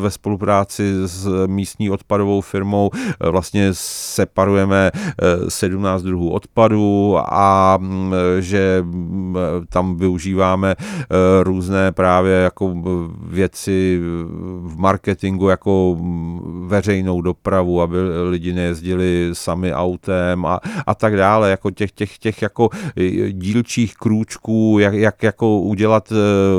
[0.00, 4.90] ve spolupráci s místní odpadovou firmou e, vlastně separujeme
[5.48, 9.36] 17 e, druhů odpadu a mm, že mm,
[9.86, 11.06] tam využíváme eh,
[11.42, 12.74] různé právě jako
[13.22, 14.00] věci
[14.62, 15.96] v marketingu, jako
[16.66, 17.96] veřejnou dopravu, aby
[18.30, 23.94] lidi nejezdili sami autem a, a tak dále, jako těch, těch, těch jako eh, dílčích
[23.94, 26.16] krůčků, jak, jak jako udělat eh,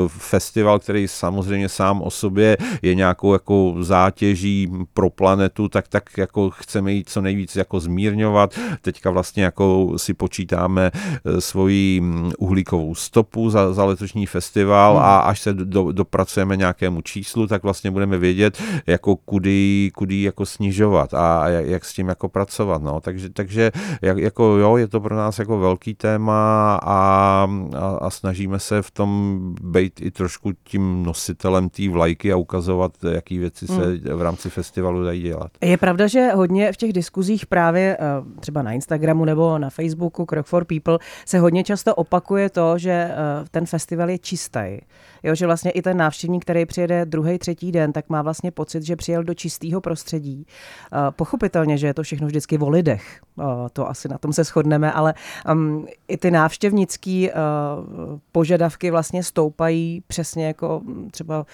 [0.08, 6.50] festival, který samozřejmě sám o sobě je nějakou jako zátěží pro planetu, tak, tak jako
[6.50, 8.54] chceme jít co nejvíc jako zmírňovat.
[8.82, 10.90] Teďka vlastně jako si počítáme
[11.38, 15.04] svoji mm, uhlíkovou stopu, stopu za, za letošní festival hmm.
[15.04, 20.46] a až se do, dopracujeme nějakému číslu, tak vlastně budeme vědět, jako kudy, kudy jako
[20.46, 22.82] snižovat a, a jak, jak s tím jako pracovat.
[22.82, 23.00] No.
[23.00, 23.70] Takže, takže
[24.02, 28.82] jak, jako jo, je to pro nás jako velký téma a, a, a snažíme se
[28.82, 34.18] v tom být i trošku tím nositelem té vlajky a ukazovat, jaký věci se hmm.
[34.18, 35.50] v rámci festivalu dají dělat.
[35.60, 38.06] Je pravda, že hodně v těch diskuzích právě eh,
[38.40, 43.07] třeba na Instagramu nebo na Facebooku Krok for People se hodně často opakuje to, že
[43.50, 44.78] ten festival je čistý.
[45.22, 48.82] Jo, že vlastně i ten návštěvník, který přijede druhý, třetí den, tak má vlastně pocit,
[48.82, 50.46] že přijel do čistého prostředí.
[50.92, 53.20] Eh, pochopitelně, že je to všechno vždycky o lidech.
[53.40, 55.14] Eh, to asi na tom se shodneme, ale
[55.52, 61.46] um, i ty návštěvnické uh, požadavky vlastně stoupají přesně jako hm, třeba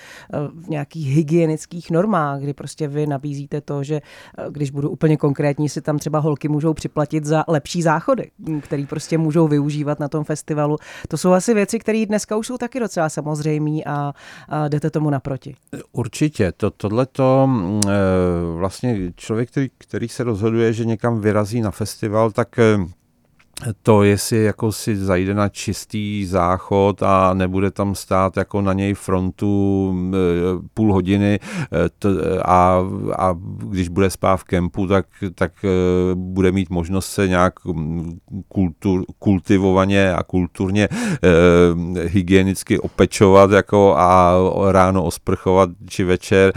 [0.54, 4.00] v nějakých hygienických normách, kdy prostě vy nabízíte to, že
[4.50, 8.86] když budu úplně konkrétní, si tam třeba holky můžou připlatit za lepší záchody, hm, který
[8.86, 10.76] prostě můžou využívat na tom festivalu.
[11.08, 13.08] To jsou asi věci, které dneska už jsou taky docela
[13.54, 14.12] samozřejmé a,
[14.48, 15.56] a jdete tomu naproti.
[15.92, 16.52] Určitě.
[16.52, 17.48] To, tohleto
[17.86, 17.90] e,
[18.56, 22.78] vlastně člověk, který, který se rozhoduje, že někam vyrazí na festival, tak e,
[23.82, 28.94] to, jestli jako si zajde na čistý záchod a nebude tam stát jako na něj
[28.94, 30.18] frontu e,
[30.74, 32.84] půl hodiny e, a,
[33.18, 33.34] a
[33.68, 35.68] když bude spát v kempu, tak, tak e,
[36.14, 37.54] bude mít možnost se nějak
[38.48, 40.88] kultur, kultivovaně a kulturně
[42.04, 44.34] hygienicky opečovat jako a
[44.70, 46.52] ráno osprchovat či večer.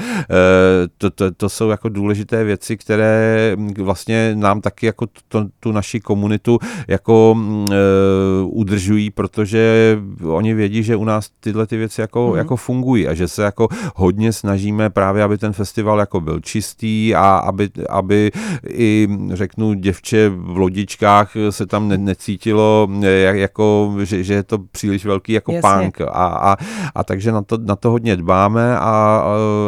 [0.98, 6.00] To, to, to jsou jako důležité věci, které vlastně nám taky jako to, tu naši
[6.00, 12.38] komunitu jako uh, udržují, protože oni vědí, že u nás tyhle ty věci jako, mm.
[12.38, 17.16] jako fungují a že se jako hodně snažíme právě, aby ten festival jako byl čistý
[17.16, 18.32] a aby, aby
[18.70, 22.88] i řeknu děvče v lodičkách se tam ne, necítilo
[23.34, 25.70] jako, že, že je to příliš velký jako Jasně.
[25.70, 26.58] punk a, a,
[26.96, 29.24] a takže na to, na to hodně dbáme a,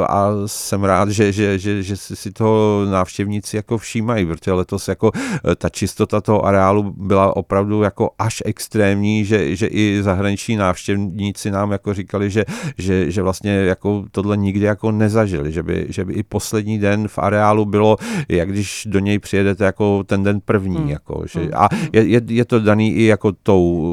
[0.09, 5.11] a jsem rád, že, že, že, že si toho návštěvníci jako všímají, protože letos jako
[5.57, 11.71] ta čistota toho areálu byla opravdu jako až extrémní, že, že i zahraniční návštěvníci nám
[11.71, 12.45] jako říkali, že,
[12.77, 17.07] že, že vlastně jako tohle nikdy jako nezažili, že by, že by i poslední den
[17.07, 17.97] v areálu bylo,
[18.29, 20.77] jak když do něj přijedete jako ten den první.
[20.77, 20.89] Hmm.
[20.89, 21.51] Jako, že, hmm.
[21.55, 23.89] a je, je, je to daný i jako tou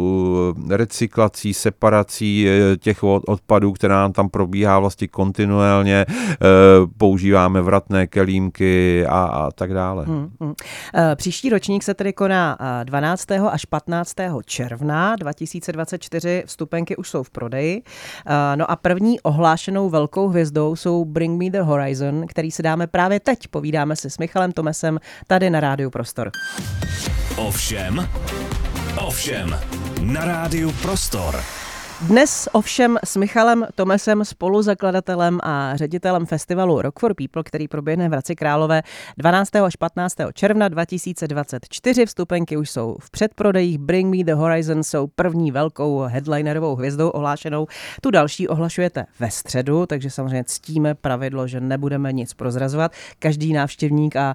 [0.70, 6.06] eh, recyklací, separací eh, těch odpadů, která nám tam probíhá vlastně kontinuálně,
[6.98, 10.04] používáme vratné kelímky a, a tak dále.
[10.04, 10.54] Hmm, hmm.
[11.16, 13.05] Příští ročník se tedy koná 12.
[13.52, 14.14] až 15.
[14.44, 16.42] června 2024.
[16.46, 17.82] Vstupenky už jsou v prodeji.
[18.56, 23.20] No a první ohlášenou velkou hvězdou jsou Bring Me the Horizon, který si dáme právě
[23.20, 23.48] teď.
[23.48, 26.30] Povídáme si s Michalem Tomesem tady na Rádiu Prostor.
[27.36, 28.08] Ovšem,
[29.06, 29.58] ovšem,
[30.02, 31.40] na Rádiu Prostor.
[32.00, 38.12] Dnes ovšem s Michalem Tomesem, spoluzakladatelem a ředitelem festivalu Rock for People, který proběhne v
[38.12, 38.82] Hradci Králové
[39.18, 39.56] 12.
[39.56, 40.16] až 15.
[40.34, 42.06] června 2024.
[42.06, 43.78] Vstupenky už jsou v předprodejích.
[43.78, 47.66] Bring Me the Horizon jsou první velkou headlinerovou hvězdou ohlášenou.
[48.00, 52.92] Tu další ohlašujete ve středu, takže samozřejmě ctíme pravidlo, že nebudeme nic prozrazovat.
[53.18, 54.34] Každý návštěvník a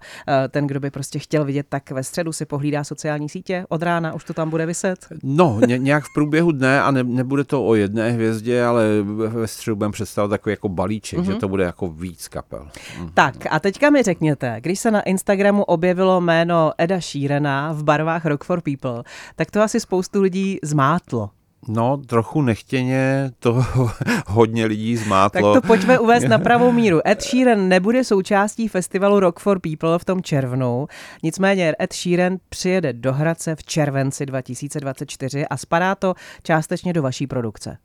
[0.50, 3.66] ten, kdo by prostě chtěl vidět, tak ve středu si pohlídá sociální sítě.
[3.70, 5.08] Od rána už to tam bude vyset.
[5.24, 8.86] No, nějak v průběhu dne a ne, nebude to o jedné hvězdě, ale
[9.28, 11.24] ve středu budeme představit takový jako balíček, mm-hmm.
[11.24, 11.40] že mhm.
[11.40, 12.68] to bude jako víc kapel.
[12.74, 13.12] Mm-hmm.
[13.14, 18.26] Tak a teďka mi řekněte, když se na Instagramu objevilo jméno Eda Sheerana v barvách
[18.26, 19.04] Rock for People,
[19.36, 21.30] tak to asi spoustu lidí zmátlo.
[21.68, 23.66] No, trochu nechtěně to
[24.28, 25.54] hodně lidí zmátlo.
[25.54, 27.08] Tak to pojďme uvést na pravou míru.
[27.08, 30.88] Ed Sheeran nebude součástí festivalu Rock for People v tom červnu.
[31.24, 37.28] Nicméně Ed Sheeran přijede do Hradce v červenci 2024 a spadá to částečně do vaší
[37.28, 37.78] produkce.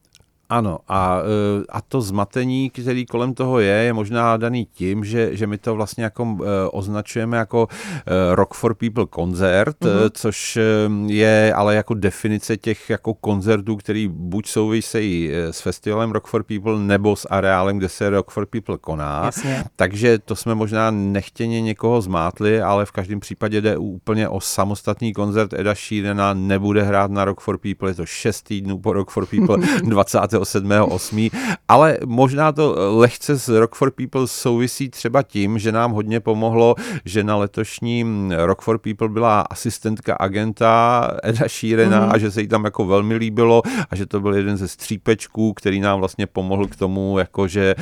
[0.49, 5.36] Ano, a, e, a to zmatení, který kolem toho je, je možná daný tím, že,
[5.36, 10.11] že my to vlastně jako e, označujeme jako e, Rock for People koncert, mm-hmm.
[10.12, 10.59] což
[11.07, 16.78] je ale jako definice těch jako koncertů, který buď souvisejí s festivalem Rock for People
[16.78, 19.22] nebo s areálem, kde se Rock for People koná.
[19.24, 19.64] Jasně.
[19.76, 25.12] Takže to jsme možná nechtěně někoho zmátli, ale v každém případě jde úplně o samostatný
[25.12, 29.11] koncert Eda Sheerana, nebude hrát na Rock for People, je to šest týdnů po Rock
[29.11, 30.36] for People 20.
[30.39, 31.30] 27.8.
[31.68, 36.74] Ale možná to lehce s Rock for People souvisí třeba tím, že nám hodně pomohlo,
[37.05, 42.12] že na letošním Rock for People byla asistentka agenta Eda Sheerana mm.
[42.12, 45.53] a že se jí tam jako velmi líbilo a že to byl jeden ze střípečků,
[45.53, 47.74] který nám vlastně pomohl k tomu, jako že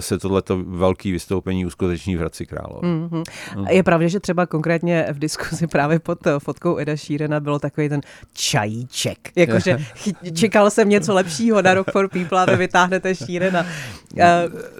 [0.00, 2.88] se tohleto velký vystoupení uskuteční v Hradci Králové.
[2.88, 3.22] Mm-hmm.
[3.56, 3.66] Mm.
[3.68, 8.00] Je pravda, že třeba konkrétně v diskuzi právě pod fotkou Eda Sheerana bylo takový ten
[8.32, 9.30] čajíček.
[9.36, 9.78] Jakože
[10.34, 13.66] čekal jsem něco lepšího na Rock for people a vy vytáhnete šírena.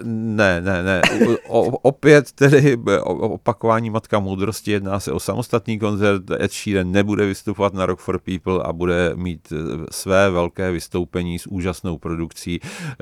[0.03, 1.01] Ne, ne, ne.
[1.47, 6.23] O, opět tedy opakování Matka moudrosti, jedná se o samostatný koncert.
[6.31, 11.39] Ed Sheeran nebude vystupovat na Rock for People a bude mít eh, své velké vystoupení
[11.39, 12.95] s úžasnou produkcí eh,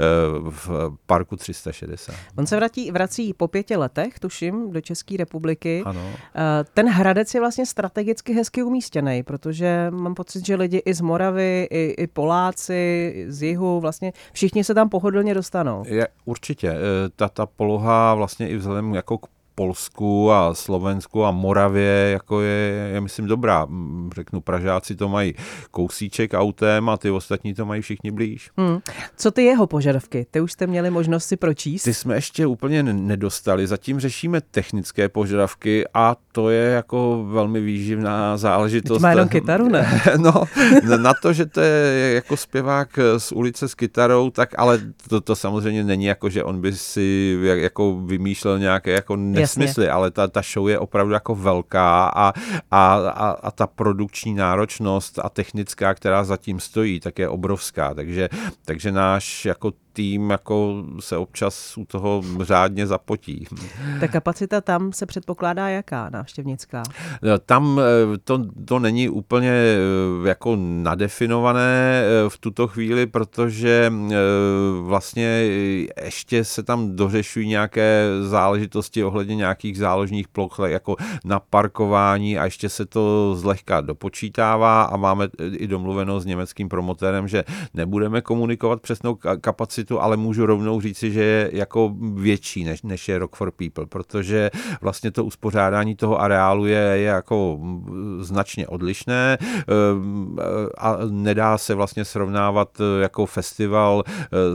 [0.50, 2.16] v Parku 360.
[2.38, 5.84] On se vrací, vrací po pěti letech, tuším, do České republiky.
[5.86, 6.02] Ano.
[6.36, 11.02] Eh, ten Hradec je vlastně strategicky hezky umístěný, protože mám pocit, že lidi i z
[11.02, 15.84] Moravy, i, i Poláci z jihu vlastně všichni se tam pohodlně dostanou.
[15.88, 16.70] Je, určitě.
[16.70, 16.80] E,
[17.16, 19.28] ta, ta poloha vlastně i vzhledem jako k
[19.60, 23.68] Polsku a Slovensku a Moravě jako je, je, myslím, dobrá.
[24.16, 25.34] Řeknu, Pražáci to mají
[25.72, 28.50] kousíček autem a ty ostatní to mají všichni blíž.
[28.58, 28.80] Hmm.
[29.18, 30.26] Co ty jeho požadavky?
[30.32, 31.84] Ty už jste měli možnost si pročíst?
[31.84, 33.68] Ty jsme ještě úplně nedostali.
[33.68, 38.98] Zatím řešíme technické požadavky a to je jako velmi výživná záležitost.
[38.98, 40.02] Teď má jenom kytaru, ne?
[40.18, 40.34] no,
[40.98, 44.80] na to, že to je jako zpěvák z ulice s kytarou, tak ale
[45.10, 49.16] to, to samozřejmě není jako, že on by si jako vymýšlel nějaké jako
[49.58, 52.34] nesmysly, ale ta, ta show je opravdu jako velká a,
[52.72, 57.94] a, a, a ta produkční náročnost a technická, která zatím stojí, tak je obrovská.
[57.94, 58.30] Takže,
[58.66, 63.48] takže náš jako tým jako se občas u toho řádně zapotí.
[64.00, 66.84] Ta kapacita tam se předpokládá jaká návštěvnická?
[67.22, 73.94] No, tam eh, to, to není úplně eh, jako nadefinované eh, v tuto chvíli, protože
[74.82, 75.24] vlastně
[76.06, 82.70] ještě se tam dořešují nějaké záležitosti ohledně nějakých záložních ploch, jako na parkování a ještě
[82.70, 89.18] se to zlehka dopočítává a máme i domluveno s německým promotérem, že nebudeme komunikovat přesnou
[89.42, 93.52] kapacitu kapacitu, ale můžu rovnou říci, že je jako větší, než, než je Rock for
[93.52, 94.52] People, protože
[94.82, 97.60] vlastně to uspořádání toho areálu je, je jako
[98.20, 99.38] značně odlišné
[100.78, 104.04] a nedá se vlastně srovnávat jako festival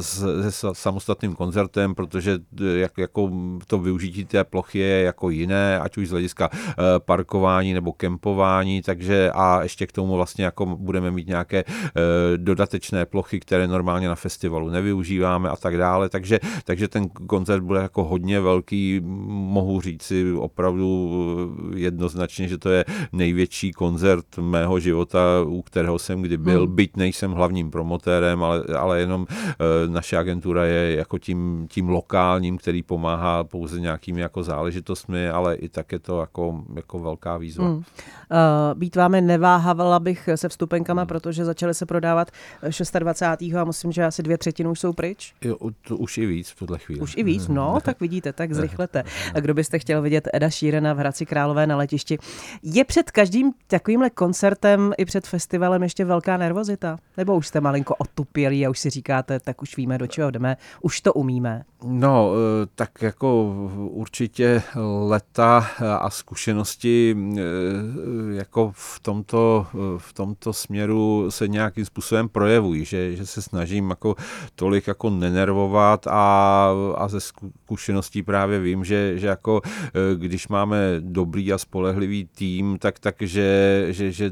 [0.00, 2.38] s, se samostatným koncertem, protože
[2.74, 3.30] jak, jako
[3.66, 6.50] to využití té plochy je jako jiné, ať už z hlediska
[6.98, 11.64] parkování nebo kempování, takže a ještě k tomu vlastně jako budeme mít nějaké
[12.36, 14.70] dodatečné plochy, které normálně na festivalu
[15.14, 21.10] nevyužíváme a tak dále, takže, takže ten koncert bude jako hodně velký, mohu říci opravdu
[21.74, 26.74] jednoznačně, že to je největší koncert mého života, u kterého jsem kdy byl, hmm.
[26.74, 32.58] byť nejsem hlavním promotérem, ale, ale jenom e, naše agentura je jako tím, tím lokálním,
[32.58, 37.64] který pomáhá pouze nějakými jako záležitostmi, ale i tak je to jako, jako velká výzva.
[37.64, 37.76] Hmm.
[37.76, 37.82] Uh,
[38.74, 41.06] být vámi neváhala bych se vstupenkama, hmm.
[41.06, 42.30] protože začaly se prodávat
[42.98, 43.54] 26.
[43.56, 45.34] a musím, že asi dvě třetiny už jsou pryč.
[45.44, 45.56] Jo,
[45.88, 47.00] to už i víc v tuhle chvíli.
[47.00, 49.04] Už i víc, no, tak vidíte, tak zrychlete.
[49.34, 52.18] A kdo byste chtěl vidět Eda Šírena v Hradci Králové na letišti.
[52.62, 56.96] Je před každým takovýmhle koncertem i před festivalem ještě velká nervozita?
[57.16, 60.56] Nebo už jste malinko otupělí a už si říkáte, tak už víme, do čeho jdeme,
[60.82, 61.64] už to umíme?
[61.86, 64.62] No, eh, tak jako určitě
[65.08, 65.66] leta
[66.00, 67.40] a zkušenosti eh,
[68.34, 69.66] jako v tomto,
[69.98, 74.14] v tomto směru se nějakým způsobem projevují, že, že se snažím jako
[74.54, 80.96] tolik jako nenervovat a, a ze zkušeností právě vím, že, že jako eh, když máme
[81.00, 84.30] dobrý a spolehlivý tým, tak, tak že, že, že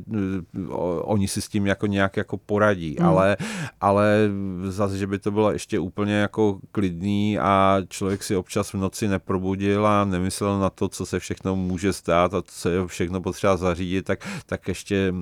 [1.01, 3.07] oni si s tím jako nějak jako poradí, mm.
[3.07, 3.37] ale,
[3.81, 4.31] ale
[4.69, 9.09] zase, že by to bylo ještě úplně jako klidný a člověk si občas v noci
[9.09, 13.57] neprobudil a nemyslel na to, co se všechno může stát a co je všechno potřeba
[13.57, 15.15] zařídit, tak, tak ještě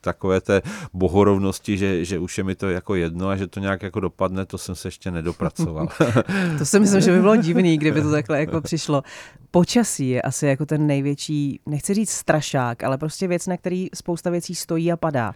[0.00, 0.62] takové té
[0.92, 4.31] bohorovnosti, že, že už je mi to jako jedno a že to nějak jako dopadne,
[4.46, 5.88] to jsem se ještě nedopracoval.
[6.58, 9.02] to si myslím, že by bylo divný, kdyby to takhle jako přišlo.
[9.50, 14.30] Počasí je asi jako ten největší, nechci říct strašák, ale prostě věc, na který spousta
[14.30, 15.34] věcí stojí a padá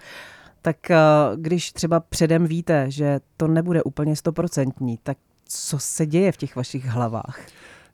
[0.67, 0.97] tak eh,
[1.37, 5.19] když třeba předem víte, že to nebude úplně stoprocentní, tak
[5.49, 7.41] co se děje v těch vašich hlavách?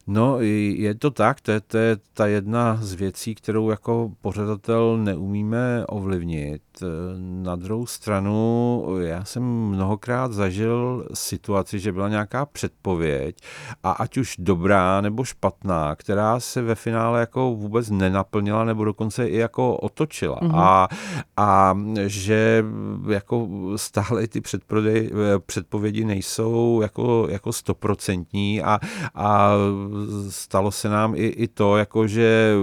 [0.07, 4.99] No, je to tak, to je, to je ta jedna z věcí, kterou jako pořadatel
[4.99, 6.63] neumíme ovlivnit.
[7.19, 13.37] Na druhou stranu, já jsem mnohokrát zažil situaci, že byla nějaká předpověď
[13.83, 19.29] a ať už dobrá nebo špatná, která se ve finále jako vůbec nenaplnila nebo dokonce
[19.29, 20.41] i jako otočila.
[20.41, 20.59] Mm-hmm.
[20.59, 20.89] A,
[21.37, 22.65] a že
[23.09, 25.11] jako stále ty předprodej,
[25.47, 28.79] předpovědi nejsou jako, jako stoprocentní a,
[29.15, 29.51] a
[30.29, 32.55] stalo se nám i, i to, jako že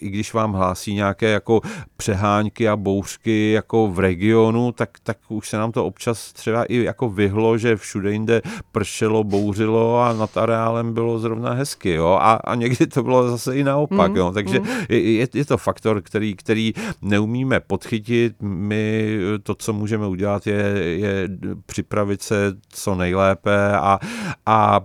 [0.00, 1.60] i když vám hlásí nějaké jako
[1.96, 6.84] přehánky a bouřky jako v regionu, tak, tak už se nám to občas třeba i
[6.84, 8.42] jako vyhlo, že všude jinde
[8.72, 13.56] pršelo, bouřilo a nad areálem bylo zrovna hezky, jo, a, a někdy to bylo zase
[13.56, 14.66] i naopak, mm, jo, takže mm.
[14.88, 16.72] je, je to faktor, který, který
[17.02, 21.28] neumíme podchytit, my to, co můžeme udělat, je, je
[21.66, 23.98] připravit se co nejlépe a,
[24.46, 24.80] a,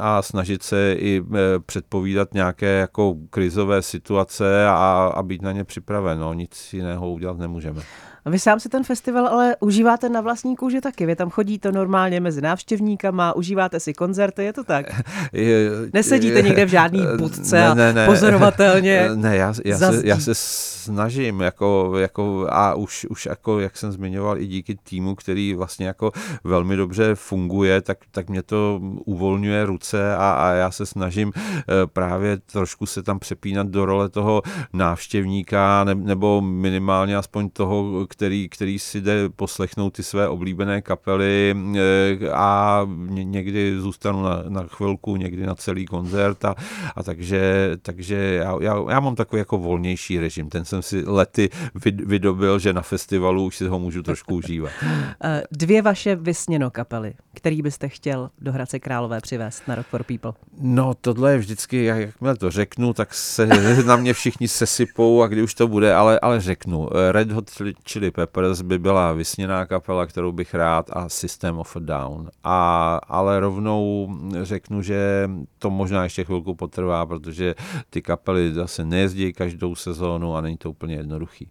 [0.00, 5.64] a snažit se i e, předpovídat nějaké jako krizové situace a, a být na ně
[5.64, 6.18] připraven.
[6.18, 7.53] No, nic jiného udělat nemůžeme.
[7.54, 8.13] 同学们。
[8.26, 11.06] Vy sám si ten festival ale užíváte na vlastní kůži taky.
[11.06, 14.86] Vy tam chodíte normálně mezi návštěvníkama, užíváte si koncerty, je to tak?
[15.32, 19.78] Je, Nesedíte je, někde v žádný budce ne, ne, ne, a pozorovatelně Ne, já, já,
[19.78, 24.74] se, já se snažím, jako, jako, a už, už jako, jak jsem zmiňoval, i díky
[24.74, 26.12] týmu, který vlastně jako
[26.44, 31.62] velmi dobře funguje, tak, tak mě to uvolňuje ruce a, a já se snažím eh,
[31.86, 38.48] právě trošku se tam přepínat do role toho návštěvníka, ne, nebo minimálně aspoň toho, který,
[38.48, 45.16] který si jde poslechnout ty své oblíbené kapely eh, a někdy zůstanu na, na chvilku,
[45.16, 46.54] někdy na celý koncert a,
[46.96, 50.48] a takže, takže já, já, já mám takový jako volnější režim.
[50.48, 51.50] Ten jsem si lety
[52.04, 54.72] vydobil, že na festivalu už si ho můžu trošku užívat.
[55.24, 60.02] Eh, dvě vaše vysněno kapely, který byste chtěl do Hradce Králové přivést na Rock for
[60.04, 60.32] People?
[60.60, 63.46] No, tohle je vždycky, jak, jakmile to řeknu, tak se
[63.86, 66.88] na mě všichni sesypou a kdy už to bude, ale, ale řeknu.
[67.10, 67.50] Red Hot
[67.88, 72.30] Chili Chili Peppers by byla vysněná kapela, kterou bych rád a System of a Down.
[72.44, 74.08] A, ale rovnou
[74.42, 77.54] řeknu, že to možná ještě chvilku potrvá, protože
[77.90, 81.48] ty kapely zase nejezdí každou sezónu a není to úplně jednoduchý.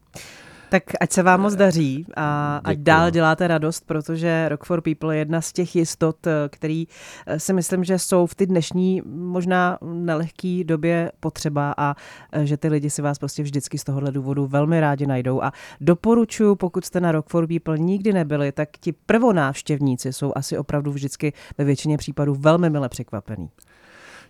[0.73, 5.15] Tak ať se vám moc daří a ať dál děláte radost, protože Rock for People
[5.15, 6.87] je jedna z těch jistot, který
[7.27, 11.95] eh, si myslím, že jsou v ty dnešní možná nelehké době potřeba a
[12.31, 15.41] eh, že ty lidi si vás prostě vždycky z tohohle důvodu velmi rádi najdou.
[15.41, 15.51] A
[15.81, 20.91] doporučuji, pokud jste na Rock for People nikdy nebyli, tak ti prvonávštěvníci jsou asi opravdu
[20.91, 23.49] vždycky ve většině případů velmi mile překvapení.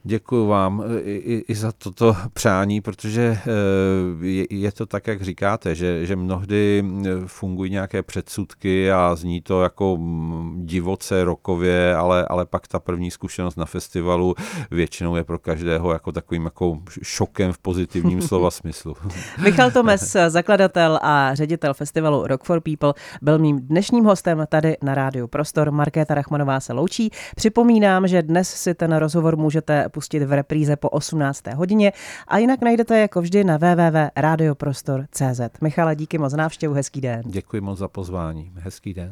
[0.06, 3.38] Děkuji vám i, i, i za toto přání, protože
[4.22, 6.86] je, je to tak, jak říkáte, že, že mnohdy
[7.26, 10.00] fungují nějaké předsudky a zní to jako
[10.56, 14.36] divoce, rokově, ale, ale pak ta první zkušenost na festivalu
[14.72, 18.96] většinou je pro každého jako takovým jako šokem v pozitivním slova smyslu.
[19.44, 24.96] Michal Tomes, zakladatel a ředitel festivalu Rock for People, byl mým dnešním hostem tady na
[24.96, 25.72] Rádiu Prostor.
[25.72, 27.12] Markéta Rachmanová se loučí.
[27.36, 31.48] Připomínám, že dnes si ten rozhovor můžete pustit v repríze po 18.
[31.56, 31.94] hodině
[32.28, 35.42] a jinak najdete jako vždy na www.radioprostor.cz.
[35.62, 37.22] Michala, díky moc návštěvu, hezký den.
[37.26, 39.12] Děkuji moc za pozvání, hezký den.